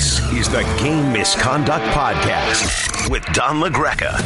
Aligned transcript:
This 0.00 0.18
is 0.32 0.48
the 0.48 0.62
Game 0.82 1.12
Misconduct 1.12 1.84
Podcast 1.88 3.10
with 3.10 3.22
Don 3.34 3.60
LaGreca. 3.60 4.18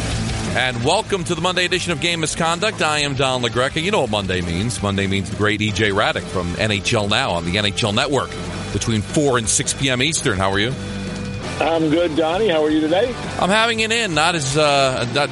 And 0.55 0.85
welcome 0.85 1.25
to 1.25 1.35
the 1.35 1.41
Monday 1.41 1.65
edition 1.65 1.91
of 1.91 2.01
Game 2.01 2.21
Misconduct. 2.21 2.81
I 2.81 3.01
am 3.01 3.15
Don 3.17 3.43
LaGreca. 3.43 3.83
You 3.83 3.91
know 3.91 4.03
what 4.03 4.11
Monday 4.11 4.41
means. 4.41 4.81
Monday 4.81 5.09
means 5.09 5.31
the 5.31 5.37
great 5.37 5.59
EJ 5.59 5.91
Hradek 5.91 6.23
from 6.23 6.47
NHL 6.53 7.11
Now 7.11 7.33
on 7.33 7.45
the 7.45 7.57
NHL 7.57 7.93
Network 7.93 8.31
between 8.73 9.01
4 9.01 9.39
and 9.39 9.49
6 9.49 9.75
p.m. 9.75 10.01
Eastern. 10.01 10.39
How 10.39 10.53
are 10.53 10.61
you? 10.61 10.73
I'm 11.59 11.91
good, 11.91 12.15
Donnie. 12.15 12.51
How 12.51 12.63
are 12.63 12.71
you 12.71 12.81
today? 12.81 13.09
I'm 13.41 13.51
having 13.51 13.81
it 13.81 13.91
in. 13.91 14.15
Not 14.15 14.37
as, 14.37 14.57
uh, 14.57 15.11
not 15.13 15.29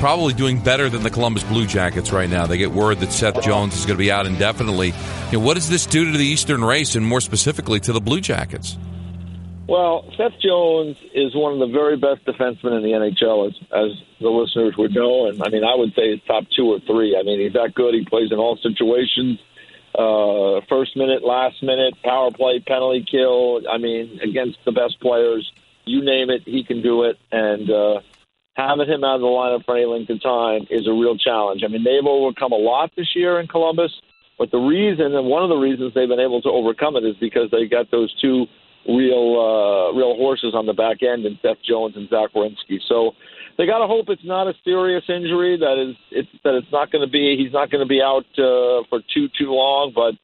probably 0.00 0.32
doing 0.32 0.58
better 0.58 0.88
than 0.88 1.02
the 1.02 1.10
Columbus 1.10 1.44
Blue 1.44 1.66
Jackets 1.66 2.12
right 2.12 2.30
now. 2.30 2.46
They 2.46 2.56
get 2.56 2.72
word 2.72 3.00
that 3.00 3.12
Seth 3.12 3.42
Jones 3.42 3.76
is 3.76 3.84
going 3.84 3.98
to 3.98 4.02
be 4.02 4.10
out 4.10 4.24
indefinitely. 4.26 4.94
You 5.30 5.38
know, 5.38 5.44
what 5.44 5.52
does 5.52 5.68
this 5.68 5.84
do 5.84 6.10
to 6.10 6.16
the 6.16 6.24
Eastern 6.24 6.64
race 6.64 6.94
and 6.94 7.04
more 7.04 7.20
specifically 7.20 7.78
to 7.80 7.92
the 7.92 8.00
Blue 8.00 8.22
Jackets? 8.22 8.78
Well, 9.72 10.04
Seth 10.18 10.38
Jones 10.38 10.98
is 11.14 11.34
one 11.34 11.54
of 11.54 11.58
the 11.58 11.72
very 11.72 11.96
best 11.96 12.26
defensemen 12.26 12.76
in 12.76 12.82
the 12.82 12.92
NHL, 12.92 13.48
as, 13.48 13.54
as 13.72 13.90
the 14.20 14.28
listeners 14.28 14.74
would 14.76 14.94
know. 14.94 15.28
And 15.28 15.42
I 15.42 15.48
mean, 15.48 15.64
I 15.64 15.74
would 15.74 15.94
say 15.94 16.12
he's 16.12 16.22
top 16.26 16.44
two 16.54 16.74
or 16.74 16.80
three. 16.80 17.16
I 17.18 17.22
mean, 17.22 17.40
he's 17.40 17.54
that 17.54 17.72
good. 17.74 17.94
He 17.94 18.04
plays 18.04 18.30
in 18.32 18.38
all 18.38 18.58
situations. 18.58 19.38
Uh, 19.98 20.60
first 20.68 20.94
minute, 20.94 21.24
last 21.24 21.62
minute, 21.62 21.94
power 22.04 22.30
play, 22.30 22.60
penalty 22.60 23.06
kill. 23.10 23.62
I 23.66 23.78
mean, 23.78 24.20
against 24.22 24.58
the 24.66 24.72
best 24.72 25.00
players, 25.00 25.50
you 25.86 26.04
name 26.04 26.28
it, 26.28 26.42
he 26.44 26.64
can 26.64 26.82
do 26.82 27.04
it. 27.04 27.16
And 27.32 27.70
uh, 27.70 28.00
having 28.52 28.86
him 28.86 29.02
out 29.04 29.14
of 29.14 29.20
the 29.22 29.26
lineup 29.26 29.64
for 29.64 29.74
any 29.74 29.86
length 29.86 30.10
of 30.10 30.22
time 30.22 30.66
is 30.68 30.86
a 30.86 30.92
real 30.92 31.16
challenge. 31.16 31.62
I 31.64 31.68
mean, 31.68 31.82
they've 31.82 32.04
overcome 32.04 32.52
a 32.52 32.56
lot 32.60 32.92
this 32.94 33.16
year 33.16 33.40
in 33.40 33.48
Columbus, 33.48 33.92
but 34.36 34.50
the 34.50 34.60
reason 34.60 35.16
and 35.16 35.28
one 35.28 35.42
of 35.42 35.48
the 35.48 35.56
reasons 35.56 35.94
they've 35.94 36.06
been 36.06 36.20
able 36.20 36.42
to 36.42 36.50
overcome 36.50 36.96
it 36.96 37.04
is 37.04 37.16
because 37.16 37.50
they 37.50 37.64
got 37.64 37.90
those 37.90 38.12
two 38.20 38.48
real 38.88 39.38
uh, 39.38 39.96
real 39.96 40.16
horses 40.16 40.54
on 40.54 40.66
the 40.66 40.72
back 40.72 41.02
end 41.02 41.24
in 41.26 41.38
Seth 41.42 41.62
Jones 41.62 41.96
and 41.96 42.08
Zach 42.08 42.32
Werenski. 42.34 42.80
So 42.88 43.12
they 43.58 43.66
got 43.66 43.78
to 43.78 43.86
hope 43.86 44.08
it's 44.08 44.24
not 44.24 44.46
a 44.46 44.54
serious 44.64 45.04
injury. 45.08 45.58
That 45.58 45.78
is, 45.78 45.96
it's 46.10 46.28
that 46.44 46.54
it's 46.54 46.72
not 46.72 46.90
going 46.90 47.04
to 47.06 47.10
be. 47.10 47.36
He's 47.36 47.52
not 47.52 47.70
going 47.70 47.84
to 47.84 47.88
be 47.88 48.02
out 48.02 48.26
uh, 48.38 48.82
for 48.88 49.00
too 49.12 49.28
too 49.38 49.52
long, 49.52 49.92
but. 49.94 50.14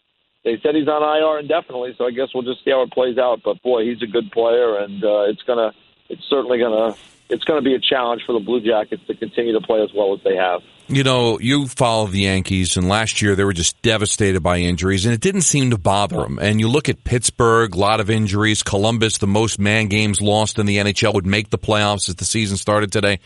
They 0.45 0.57
said 0.63 0.77
he's 0.77 0.89
on 0.89 1.03
IR 1.03 1.41
indefinitely, 1.41 1.95
so 1.99 2.07
I 2.07 2.13
guess 2.13 2.29
we'll 2.33 2.45
just 2.45 2.65
see 2.65 2.71
how 2.71 2.81
it 2.83 2.93
plays 2.93 3.19
out. 3.19 3.41
But 3.45 3.61
boy, 3.61 3.85
he's 3.85 4.01
a 4.03 4.07
good 4.07 4.31
player, 4.31 4.79
and 4.79 5.03
uh, 5.03 5.23
it's 5.23 5.43
gonna, 5.43 5.73
it's 6.09 6.23
certainly 6.31 6.59
gonna 6.59 6.95
it's 7.29 7.45
going 7.45 7.63
to 7.63 7.65
be 7.65 7.75
a 7.75 7.81
challenge 7.81 8.23
for 8.25 8.33
the 8.33 8.41
Blue 8.41 8.61
Jackets 8.61 9.03
to 9.07 9.15
continue 9.15 9.53
to 9.53 9.61
play 9.61 9.83
as 9.83 9.91
well 9.95 10.15
as 10.15 10.21
they 10.25 10.37
have. 10.37 10.63
You 10.91 11.05
know, 11.05 11.39
you 11.39 11.67
follow 11.67 12.07
the 12.07 12.21
Yankees, 12.21 12.79
and 12.79 12.89
last 12.89 13.21
year 13.21 13.37
they 13.37 13.45
were 13.45 13.53
just 13.53 13.81
devastated 13.83 14.43
by 14.43 14.57
injuries, 14.57 15.05
and 15.05 15.13
it 15.13 15.21
didn't 15.21 15.43
seem 15.43 15.69
to 15.71 15.77
bother 15.77 16.17
them. 16.17 16.39
And 16.39 16.61
you 16.61 16.69
look 16.69 16.89
at 16.89 17.05
Pittsburgh, 17.05 17.75
a 17.75 17.79
lot 17.79 18.01
of 18.01 18.09
injuries. 18.09 18.63
Columbus, 18.63 19.19
the 19.19 19.27
most 19.27 19.59
man 19.59 19.89
games 19.89 20.23
lost 20.23 20.59
in 20.59 20.65
the 20.65 20.79
NHL, 20.79 21.13
would 21.13 21.27
make 21.27 21.51
the 21.51 21.59
playoffs 21.59 22.09
as 22.09 22.15
the 22.15 22.25
season 22.25 22.57
started 22.57 22.91
today. 22.91 23.21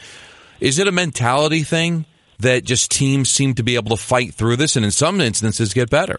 Is 0.59 0.81
it 0.81 0.89
a 0.89 0.93
mentality 0.93 1.63
thing 1.63 2.05
that 2.41 2.65
just 2.65 2.91
teams 2.91 3.31
seem 3.31 3.55
to 3.55 3.63
be 3.63 3.77
able 3.77 3.97
to 3.97 4.03
fight 4.03 4.35
through 4.35 4.57
this, 4.57 4.75
and 4.75 4.85
in 4.85 4.91
some 4.91 5.21
instances 5.21 5.73
get 5.73 5.89
better? 5.89 6.19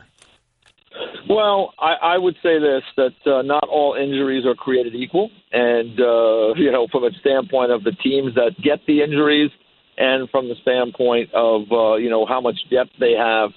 Well, 1.28 1.74
I, 1.78 2.16
I 2.16 2.18
would 2.20 2.36
say 2.42 2.58
this: 2.60 2.84
that 2.96 3.16
uh, 3.26 3.42
not 3.42 3.68
all 3.68 3.96
injuries 4.02 4.46
are 4.46 4.56
created 4.56 4.96
equal, 4.96 5.30
and 5.52 6.00
uh, 6.00 6.54
you 6.56 6.72
know, 6.72 6.88
from 6.90 7.04
a 7.04 7.12
standpoint 7.20 7.74
of 7.74 7.84
the 7.84 7.92
teams 7.92 8.34
that 8.36 8.52
get 8.64 8.80
the 8.88 9.02
injuries, 9.02 9.52
and 9.98 10.30
from 10.30 10.50
the 10.50 10.56
standpoint 10.62 11.30
of 11.34 11.72
uh, 11.72 11.96
you 11.96 12.10
know 12.10 12.26
how 12.26 12.42
much 12.42 12.58
depth 12.70 12.92
they 13.00 13.14
have 13.14 13.52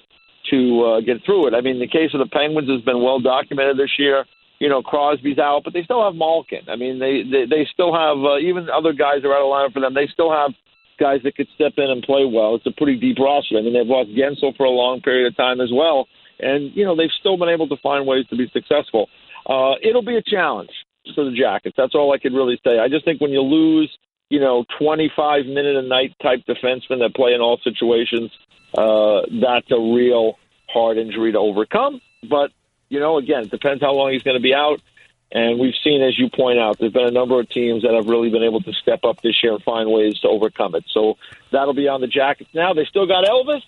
to 0.51 0.83
uh, 0.83 1.01
get 1.01 1.17
through 1.25 1.47
it. 1.47 1.53
I 1.53 1.61
mean, 1.61 1.79
the 1.79 1.87
case 1.87 2.11
of 2.13 2.19
the 2.19 2.31
Penguins 2.31 2.69
has 2.69 2.81
been 2.81 3.01
well 3.01 3.19
documented 3.19 3.77
this 3.77 3.91
year. 3.97 4.25
You 4.59 4.69
know, 4.69 4.81
Crosby's 4.81 5.37
out, 5.37 5.61
but 5.63 5.73
they 5.73 5.83
still 5.83 6.03
have 6.03 6.15
Malkin. 6.15 6.65
I 6.67 6.75
mean, 6.75 6.99
they 6.99 7.23
they, 7.23 7.45
they 7.45 7.67
still 7.71 7.93
have 7.93 8.17
uh, 8.17 8.37
even 8.39 8.69
other 8.69 8.93
guys 8.93 9.23
are 9.23 9.33
out 9.33 9.45
of 9.45 9.49
line 9.49 9.71
for 9.71 9.81
them. 9.81 9.93
They 9.93 10.07
still 10.11 10.31
have 10.31 10.51
guys 10.99 11.21
that 11.23 11.35
could 11.35 11.47
step 11.53 11.73
in 11.77 11.91
and 11.91 12.01
play 12.01 12.25
well. 12.25 12.55
It's 12.55 12.65
a 12.65 12.73
pretty 12.73 12.97
deep 12.97 13.17
roster. 13.19 13.57
I 13.57 13.61
mean, 13.61 13.73
they've 13.73 13.85
lost 13.85 14.09
Guentzel 14.09 14.57
for 14.57 14.65
a 14.65 14.73
long 14.73 15.01
period 15.01 15.27
of 15.27 15.37
time 15.37 15.61
as 15.61 15.69
well 15.71 16.07
and 16.39 16.71
you 16.75 16.85
know 16.85 16.95
they've 16.95 17.13
still 17.19 17.37
been 17.37 17.49
able 17.49 17.67
to 17.67 17.77
find 17.81 18.05
ways 18.05 18.25
to 18.29 18.35
be 18.35 18.49
successful. 18.53 19.09
Uh, 19.45 19.73
it'll 19.81 20.05
be 20.05 20.17
a 20.17 20.21
challenge 20.21 20.69
for 21.15 21.23
the 21.23 21.31
Jackets. 21.31 21.75
That's 21.77 21.95
all 21.95 22.13
I 22.13 22.17
could 22.17 22.33
really 22.33 22.59
say. 22.63 22.79
I 22.79 22.89
just 22.89 23.05
think 23.05 23.21
when 23.21 23.31
you 23.31 23.41
lose, 23.41 23.89
you 24.29 24.39
know, 24.39 24.65
25 24.79 25.45
minute 25.45 25.75
a 25.75 25.81
night 25.81 26.15
type 26.21 26.43
defensemen 26.47 26.99
that 26.99 27.13
play 27.15 27.33
in 27.33 27.41
all 27.41 27.57
situations, 27.63 28.31
uh, 28.77 29.21
that's 29.41 29.71
a 29.71 29.79
real 29.79 30.37
hard 30.69 30.97
injury 30.97 31.31
to 31.31 31.39
overcome. 31.39 32.01
But 32.29 32.51
you 32.89 32.99
know, 32.99 33.17
again, 33.17 33.43
it 33.43 33.51
depends 33.51 33.81
how 33.81 33.93
long 33.93 34.11
he's 34.11 34.23
going 34.23 34.37
to 34.37 34.43
be 34.43 34.53
out. 34.53 34.81
And 35.29 35.59
we've 35.59 35.75
seen, 35.83 36.01
as 36.01 36.17
you 36.17 36.29
point 36.29 36.57
out, 36.57 36.79
there's 36.79 36.93
been 36.93 37.05
a 37.05 37.11
number 37.11 37.37
of 37.37 37.49
teams 37.49 37.83
that 37.83 37.93
have 37.93 38.07
really 38.07 38.29
been 38.29 38.43
able 38.43 38.61
to 38.61 38.71
step 38.71 39.01
up 39.03 39.21
this 39.21 39.43
year 39.43 39.53
and 39.53 39.63
find 39.63 39.91
ways 39.91 40.17
to 40.19 40.29
overcome 40.29 40.73
it. 40.75 40.85
So 40.93 41.17
that'll 41.51 41.73
be 41.73 41.89
on 41.89 41.99
the 41.99 42.07
Jackets 42.07 42.49
now. 42.53 42.73
They 42.73 42.85
still 42.85 43.05
got 43.05 43.25
Elvis 43.25 43.61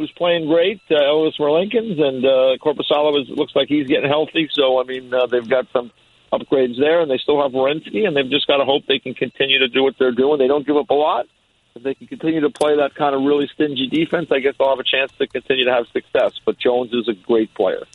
who's 0.00 0.10
playing 0.12 0.46
great, 0.46 0.80
uh, 0.90 0.94
Elvis 0.94 1.38
Merzlikins, 1.38 2.00
and 2.00 2.24
uh, 2.24 2.56
Korpisalo 2.56 3.20
is, 3.20 3.28
looks 3.28 3.54
like 3.54 3.68
he's 3.68 3.86
getting 3.86 4.08
healthy. 4.08 4.48
So 4.50 4.80
I 4.80 4.84
mean, 4.84 5.12
uh, 5.12 5.26
they've 5.26 5.46
got 5.46 5.66
some 5.74 5.92
upgrades 6.32 6.78
there, 6.78 7.00
and 7.00 7.10
they 7.10 7.18
still 7.18 7.42
have 7.42 7.52
Werenski, 7.52 8.06
and 8.06 8.16
they've 8.16 8.30
just 8.30 8.46
got 8.46 8.58
to 8.58 8.64
hope 8.64 8.86
they 8.86 8.98
can 8.98 9.14
continue 9.14 9.58
to 9.58 9.68
do 9.68 9.82
what 9.82 9.94
they're 9.98 10.12
doing. 10.12 10.38
They 10.38 10.48
don't 10.48 10.66
give 10.66 10.76
up 10.76 10.90
a 10.90 10.94
lot. 10.94 11.26
If 11.74 11.82
they 11.84 11.94
can 11.94 12.08
continue 12.08 12.40
to 12.40 12.50
play 12.50 12.76
that 12.76 12.94
kind 12.94 13.14
of 13.14 13.22
really 13.22 13.48
stingy 13.54 13.86
defense, 13.86 14.30
I 14.32 14.40
guess 14.40 14.54
they'll 14.58 14.70
have 14.70 14.80
a 14.80 14.84
chance 14.84 15.12
to 15.18 15.26
continue 15.26 15.64
to 15.66 15.72
have 15.72 15.86
success. 15.88 16.32
But 16.44 16.58
Jones 16.58 16.92
is 16.92 17.08
a 17.08 17.14
great 17.14 17.54
player. 17.54 17.86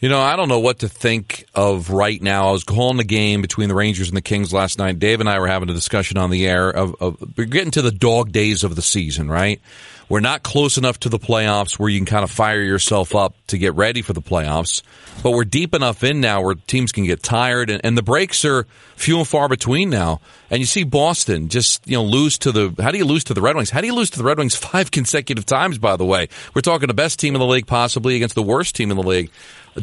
You 0.00 0.08
know, 0.08 0.20
I 0.20 0.36
don't 0.36 0.48
know 0.48 0.60
what 0.60 0.80
to 0.80 0.88
think 0.88 1.44
of 1.56 1.90
right 1.90 2.22
now. 2.22 2.50
I 2.50 2.52
was 2.52 2.62
calling 2.62 2.98
the 2.98 3.04
game 3.04 3.42
between 3.42 3.68
the 3.68 3.74
Rangers 3.74 4.06
and 4.06 4.16
the 4.16 4.22
Kings 4.22 4.52
last 4.52 4.78
night. 4.78 5.00
Dave 5.00 5.18
and 5.18 5.28
I 5.28 5.40
were 5.40 5.48
having 5.48 5.68
a 5.70 5.74
discussion 5.74 6.18
on 6.18 6.30
the 6.30 6.46
air 6.46 6.70
of, 6.70 6.94
of 7.00 7.36
we're 7.36 7.46
getting 7.46 7.72
to 7.72 7.82
the 7.82 7.90
dog 7.90 8.30
days 8.30 8.62
of 8.62 8.76
the 8.76 8.82
season, 8.82 9.28
right? 9.28 9.60
We're 10.08 10.20
not 10.20 10.42
close 10.42 10.78
enough 10.78 11.00
to 11.00 11.08
the 11.08 11.18
playoffs 11.18 11.78
where 11.78 11.88
you 11.88 11.98
can 11.98 12.06
kind 12.06 12.24
of 12.24 12.30
fire 12.30 12.62
yourself 12.62 13.14
up 13.14 13.34
to 13.48 13.58
get 13.58 13.74
ready 13.74 14.00
for 14.00 14.12
the 14.14 14.22
playoffs, 14.22 14.82
but 15.22 15.32
we're 15.32 15.44
deep 15.44 15.74
enough 15.74 16.02
in 16.02 16.20
now 16.20 16.42
where 16.42 16.54
teams 16.54 16.92
can 16.92 17.04
get 17.04 17.22
tired 17.22 17.68
and, 17.68 17.84
and 17.84 17.98
the 17.98 18.02
breaks 18.02 18.44
are 18.44 18.66
few 18.96 19.18
and 19.18 19.28
far 19.28 19.48
between 19.48 19.90
now. 19.90 20.20
And 20.50 20.60
you 20.60 20.66
see 20.66 20.84
Boston 20.84 21.48
just, 21.48 21.86
you 21.86 21.96
know, 21.96 22.04
lose 22.04 22.38
to 22.38 22.52
the, 22.52 22.74
how 22.82 22.90
do 22.90 22.96
you 22.98 23.04
lose 23.04 23.24
to 23.24 23.34
the 23.34 23.42
Red 23.42 23.56
Wings? 23.56 23.68
How 23.68 23.82
do 23.82 23.86
you 23.86 23.94
lose 23.94 24.08
to 24.10 24.18
the 24.18 24.24
Red 24.24 24.38
Wings 24.38 24.56
five 24.56 24.90
consecutive 24.90 25.44
times, 25.44 25.76
by 25.76 25.96
the 25.96 26.06
way? 26.06 26.28
We're 26.54 26.62
talking 26.62 26.86
the 26.86 26.94
best 26.94 27.18
team 27.18 27.34
in 27.34 27.40
the 27.40 27.46
league 27.46 27.66
possibly 27.66 28.16
against 28.16 28.34
the 28.36 28.42
worst 28.42 28.76
team 28.76 28.90
in 28.90 28.96
the 28.96 29.02
league. 29.02 29.30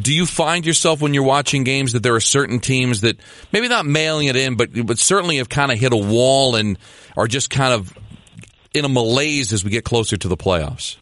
Do 0.00 0.14
you 0.14 0.26
find 0.26 0.66
yourself 0.66 1.00
when 1.00 1.14
you're 1.14 1.22
watching 1.22 1.64
games 1.64 1.92
that 1.92 2.02
there 2.02 2.14
are 2.14 2.20
certain 2.20 2.60
teams 2.60 3.00
that 3.02 3.16
maybe 3.52 3.68
not 3.68 3.86
mailing 3.86 4.28
it 4.28 4.36
in, 4.36 4.56
but 4.56 4.70
but 4.86 4.98
certainly 4.98 5.38
have 5.38 5.48
kind 5.48 5.72
of 5.72 5.78
hit 5.78 5.92
a 5.92 5.96
wall 5.96 6.56
and 6.56 6.78
are 7.16 7.26
just 7.26 7.50
kind 7.50 7.72
of 7.72 7.96
in 8.74 8.84
a 8.84 8.88
malaise 8.88 9.52
as 9.52 9.64
we 9.64 9.70
get 9.70 9.84
closer 9.84 10.16
to 10.16 10.28
the 10.28 10.36
playoffs? 10.36 10.96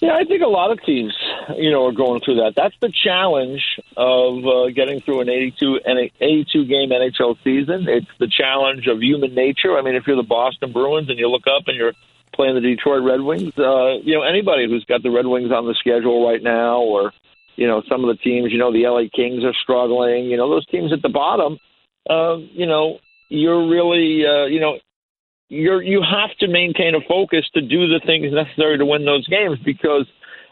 Yeah, 0.00 0.14
I 0.14 0.24
think 0.24 0.42
a 0.42 0.48
lot 0.48 0.70
of 0.70 0.82
teams, 0.82 1.14
you 1.56 1.70
know, 1.70 1.86
are 1.86 1.92
going 1.92 2.22
through 2.22 2.36
that. 2.36 2.54
That's 2.56 2.74
the 2.80 2.90
challenge 3.04 3.62
of 3.98 4.46
uh, 4.46 4.70
getting 4.70 5.00
through 5.00 5.20
an 5.20 5.28
82 5.28 5.80
an 5.84 6.10
82 6.18 6.64
game 6.64 6.88
NHL 6.88 7.36
season. 7.44 7.86
It's 7.86 8.10
the 8.18 8.28
challenge 8.28 8.86
of 8.86 9.02
human 9.02 9.34
nature. 9.34 9.76
I 9.76 9.82
mean, 9.82 9.94
if 9.94 10.06
you're 10.06 10.16
the 10.16 10.22
Boston 10.22 10.72
Bruins 10.72 11.10
and 11.10 11.18
you 11.18 11.28
look 11.28 11.46
up 11.46 11.64
and 11.66 11.76
you're 11.76 11.92
playing 12.32 12.54
the 12.54 12.62
Detroit 12.62 13.02
Red 13.02 13.20
Wings, 13.20 13.52
uh, 13.58 13.98
you 14.02 14.14
know, 14.14 14.22
anybody 14.22 14.66
who's 14.66 14.84
got 14.86 15.02
the 15.02 15.10
Red 15.10 15.26
Wings 15.26 15.52
on 15.52 15.66
the 15.66 15.74
schedule 15.74 16.26
right 16.26 16.42
now, 16.42 16.80
or 16.80 17.12
you 17.56 17.66
know, 17.66 17.82
some 17.88 18.04
of 18.04 18.08
the 18.08 18.22
teams, 18.22 18.52
you 18.52 18.58
know, 18.58 18.72
the 18.72 18.86
LA 18.86 19.08
Kings 19.14 19.44
are 19.44 19.54
struggling. 19.62 20.26
You 20.26 20.36
know, 20.36 20.48
those 20.48 20.66
teams 20.66 20.92
at 20.92 21.02
the 21.02 21.08
bottom, 21.08 21.58
uh, 22.08 22.36
you 22.52 22.66
know, 22.66 22.98
you're 23.28 23.68
really, 23.68 24.24
uh, 24.26 24.46
you 24.46 24.60
know, 24.60 24.78
you're 25.48 25.82
you 25.82 26.00
have 26.02 26.36
to 26.38 26.48
maintain 26.48 26.94
a 26.94 27.00
focus 27.06 27.44
to 27.54 27.60
do 27.60 27.88
the 27.88 28.00
things 28.06 28.32
necessary 28.32 28.78
to 28.78 28.86
win 28.86 29.04
those 29.04 29.26
games 29.26 29.58
because 29.64 30.06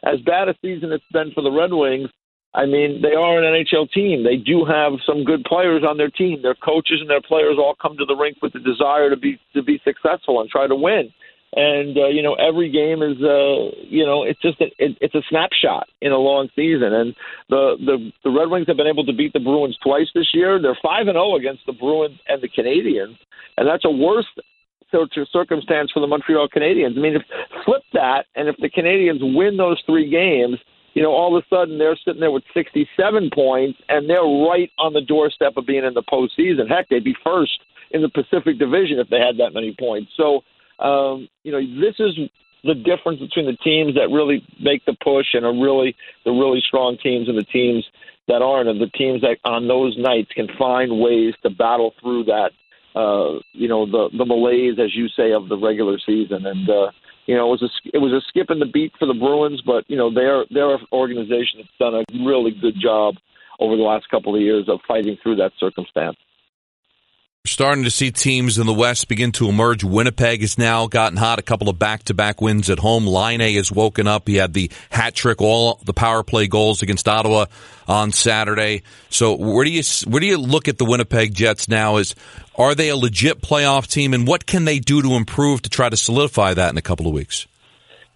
as 0.04 0.20
bad 0.20 0.48
a 0.48 0.54
season 0.62 0.92
it's 0.92 1.04
been 1.12 1.30
for 1.32 1.42
the 1.42 1.50
Red 1.50 1.72
Wings, 1.72 2.10
I 2.54 2.66
mean, 2.66 3.02
they 3.02 3.14
are 3.14 3.42
an 3.42 3.64
NHL 3.64 3.90
team. 3.92 4.24
They 4.24 4.36
do 4.36 4.64
have 4.64 4.92
some 5.06 5.24
good 5.24 5.44
players 5.44 5.84
on 5.86 5.96
their 5.96 6.10
team. 6.10 6.42
Their 6.42 6.54
coaches 6.54 6.98
and 7.00 7.10
their 7.10 7.20
players 7.20 7.56
all 7.58 7.76
come 7.80 7.96
to 7.98 8.04
the 8.04 8.16
rink 8.16 8.38
with 8.42 8.52
the 8.52 8.60
desire 8.60 9.10
to 9.10 9.16
be 9.16 9.38
to 9.54 9.62
be 9.62 9.80
successful 9.84 10.40
and 10.40 10.50
try 10.50 10.66
to 10.66 10.74
win. 10.74 11.12
And 11.54 11.96
uh, 11.96 12.08
you 12.08 12.22
know, 12.22 12.34
every 12.34 12.70
game 12.70 13.02
is 13.02 13.16
uh, 13.22 13.72
you 13.88 14.04
know, 14.04 14.22
it's 14.22 14.40
just 14.40 14.60
a, 14.60 14.66
it, 14.78 14.98
it's 15.00 15.14
a 15.14 15.22
snapshot 15.30 15.88
in 16.02 16.12
a 16.12 16.18
long 16.18 16.48
season. 16.54 16.92
And 16.92 17.14
the 17.48 17.76
the 17.80 18.12
the 18.24 18.30
Red 18.30 18.50
Wings 18.50 18.66
have 18.68 18.76
been 18.76 18.86
able 18.86 19.06
to 19.06 19.14
beat 19.14 19.32
the 19.32 19.40
Bruins 19.40 19.78
twice 19.82 20.08
this 20.14 20.28
year. 20.34 20.60
They're 20.60 20.78
five 20.82 21.08
and 21.08 21.16
zero 21.16 21.32
oh 21.32 21.36
against 21.36 21.64
the 21.66 21.72
Bruins 21.72 22.18
and 22.28 22.42
the 22.42 22.48
Canadiens 22.48 23.16
and 23.58 23.66
that's 23.66 23.84
a 23.84 23.90
worse 23.90 24.26
circumstance 25.32 25.90
for 25.92 26.00
the 26.00 26.06
Montreal 26.06 26.48
Canadiens. 26.48 26.96
I 26.96 27.00
mean, 27.00 27.16
if 27.16 27.22
flip 27.64 27.82
that, 27.92 28.24
and 28.36 28.48
if 28.48 28.56
the 28.58 28.70
Canadiens 28.70 29.18
win 29.20 29.56
those 29.56 29.82
three 29.84 30.08
games, 30.08 30.58
you 30.94 31.02
know, 31.02 31.10
all 31.10 31.36
of 31.36 31.44
a 31.44 31.54
sudden 31.54 31.76
they're 31.76 31.98
sitting 32.04 32.20
there 32.20 32.30
with 32.30 32.44
67 32.54 33.30
points, 33.34 33.78
and 33.88 34.08
they're 34.08 34.22
right 34.22 34.70
on 34.78 34.94
the 34.94 35.02
doorstep 35.02 35.56
of 35.56 35.66
being 35.66 35.84
in 35.84 35.92
the 35.92 36.02
postseason. 36.02 36.68
Heck, 36.68 36.88
they'd 36.88 37.04
be 37.04 37.16
first 37.24 37.58
in 37.90 38.00
the 38.00 38.08
Pacific 38.08 38.58
Division 38.58 38.98
if 38.98 39.08
they 39.10 39.18
had 39.18 39.36
that 39.38 39.52
many 39.52 39.74
points. 39.78 40.12
So, 40.16 40.42
um, 40.78 41.28
you 41.42 41.52
know, 41.52 41.60
this 41.80 41.96
is 41.98 42.14
the 42.64 42.74
difference 42.74 43.20
between 43.20 43.46
the 43.46 43.56
teams 43.56 43.94
that 43.94 44.10
really 44.10 44.44
make 44.60 44.84
the 44.84 44.96
push 45.02 45.26
and 45.34 45.44
are 45.44 45.52
really 45.52 45.94
the 46.24 46.32
really 46.32 46.62
strong 46.66 46.96
teams 47.02 47.28
and 47.28 47.38
the 47.38 47.44
teams 47.44 47.84
that 48.26 48.42
aren't, 48.42 48.68
and 48.68 48.80
the 48.80 48.88
teams 48.88 49.22
that 49.22 49.38
on 49.44 49.68
those 49.68 49.96
nights 49.96 50.30
can 50.34 50.48
find 50.58 51.00
ways 51.00 51.34
to 51.42 51.50
battle 51.50 51.94
through 52.00 52.24
that, 52.24 52.50
uh, 52.94 53.38
you 53.52 53.68
know, 53.68 53.86
the 53.86 54.10
the 54.16 54.24
malaise, 54.24 54.78
as 54.78 54.94
you 54.94 55.08
say, 55.08 55.32
of 55.32 55.48
the 55.48 55.56
regular 55.56 55.98
season. 56.04 56.46
And 56.46 56.68
uh, 56.68 56.90
you 57.26 57.36
know, 57.36 57.46
it 57.48 57.60
was 57.60 57.62
a 57.62 57.88
it 57.94 57.98
was 57.98 58.12
a 58.12 58.20
skip 58.28 58.50
in 58.50 58.58
the 58.58 58.66
beat 58.66 58.92
for 58.98 59.06
the 59.06 59.14
Bruins, 59.14 59.62
but 59.64 59.84
you 59.88 59.96
know, 59.96 60.12
they're 60.12 60.44
they're 60.50 60.74
an 60.74 60.86
organization 60.92 61.60
that's 61.60 61.78
done 61.78 61.94
a 61.94 62.04
really 62.24 62.50
good 62.50 62.74
job 62.80 63.14
over 63.60 63.76
the 63.76 63.82
last 63.82 64.08
couple 64.10 64.34
of 64.34 64.42
years 64.42 64.68
of 64.68 64.80
fighting 64.86 65.16
through 65.22 65.36
that 65.36 65.52
circumstance 65.58 66.16
starting 67.50 67.84
to 67.84 67.90
see 67.90 68.10
teams 68.10 68.58
in 68.58 68.66
the 68.66 68.72
West 68.72 69.08
begin 69.08 69.32
to 69.32 69.48
emerge. 69.48 69.84
Winnipeg 69.84 70.40
has 70.40 70.58
now 70.58 70.86
gotten 70.86 71.16
hot, 71.16 71.38
a 71.38 71.42
couple 71.42 71.68
of 71.68 71.78
back 71.78 72.04
to 72.04 72.14
back 72.14 72.40
wins 72.40 72.70
at 72.70 72.78
home. 72.78 73.06
Laine 73.06 73.54
has 73.56 73.72
woken 73.72 74.06
up. 74.06 74.28
He 74.28 74.36
had 74.36 74.54
the 74.54 74.70
hat 74.90 75.14
trick, 75.14 75.40
all 75.40 75.80
the 75.84 75.92
power 75.92 76.22
play 76.22 76.46
goals 76.46 76.82
against 76.82 77.08
Ottawa 77.08 77.46
on 77.86 78.12
Saturday. 78.12 78.82
So 79.10 79.34
where 79.34 79.64
do 79.64 79.70
you, 79.70 79.82
where 80.06 80.20
do 80.20 80.26
you 80.26 80.38
look 80.38 80.68
at 80.68 80.78
the 80.78 80.84
Winnipeg 80.84 81.34
Jets 81.34 81.68
now 81.68 81.96
is, 81.96 82.14
are 82.56 82.74
they 82.74 82.88
a 82.88 82.96
legit 82.96 83.40
playoff 83.40 83.86
team 83.86 84.14
and 84.14 84.26
what 84.26 84.46
can 84.46 84.64
they 84.64 84.78
do 84.78 85.02
to 85.02 85.14
improve 85.14 85.62
to 85.62 85.70
try 85.70 85.88
to 85.88 85.96
solidify 85.96 86.54
that 86.54 86.70
in 86.70 86.78
a 86.78 86.82
couple 86.82 87.06
of 87.06 87.12
weeks? 87.12 87.46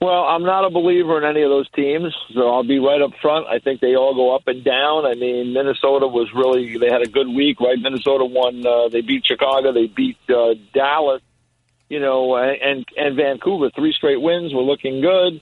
Well, 0.03 0.25
I'm 0.25 0.43
not 0.43 0.65
a 0.65 0.71
believer 0.71 1.17
in 1.17 1.23
any 1.23 1.43
of 1.43 1.51
those 1.51 1.71
teams, 1.71 2.13
so 2.35 2.51
I'll 2.51 2.67
be 2.67 2.81
right 2.81 3.01
up 3.01 3.13
front. 3.23 3.47
I 3.47 3.61
think 3.61 3.81
they 3.81 3.95
all 3.95 4.17
go 4.17 4.35
up 4.35 4.49
and 4.49 4.65
down. 4.65 5.07
I 5.07 5.15
mean, 5.15 5.53
Minnesota 5.53 6.09
was 6.09 6.27
really 6.35 6.77
they 6.77 6.91
had 6.91 7.03
a 7.03 7.09
good 7.09 7.29
week, 7.29 7.61
right? 7.61 7.79
Minnesota 7.79 8.25
won. 8.25 8.67
Uh, 8.67 8.89
they 8.89 9.03
beat 9.03 9.25
Chicago. 9.25 9.73
They 9.73 9.87
beat 9.87 10.19
uh, 10.29 10.55
Dallas. 10.75 11.23
You 11.89 12.01
know, 12.01 12.35
and 12.35 12.85
and 12.97 13.15
Vancouver 13.15 13.71
three 13.77 13.93
straight 13.93 14.21
wins 14.21 14.53
were 14.53 14.63
looking 14.63 15.03
good, 15.03 15.41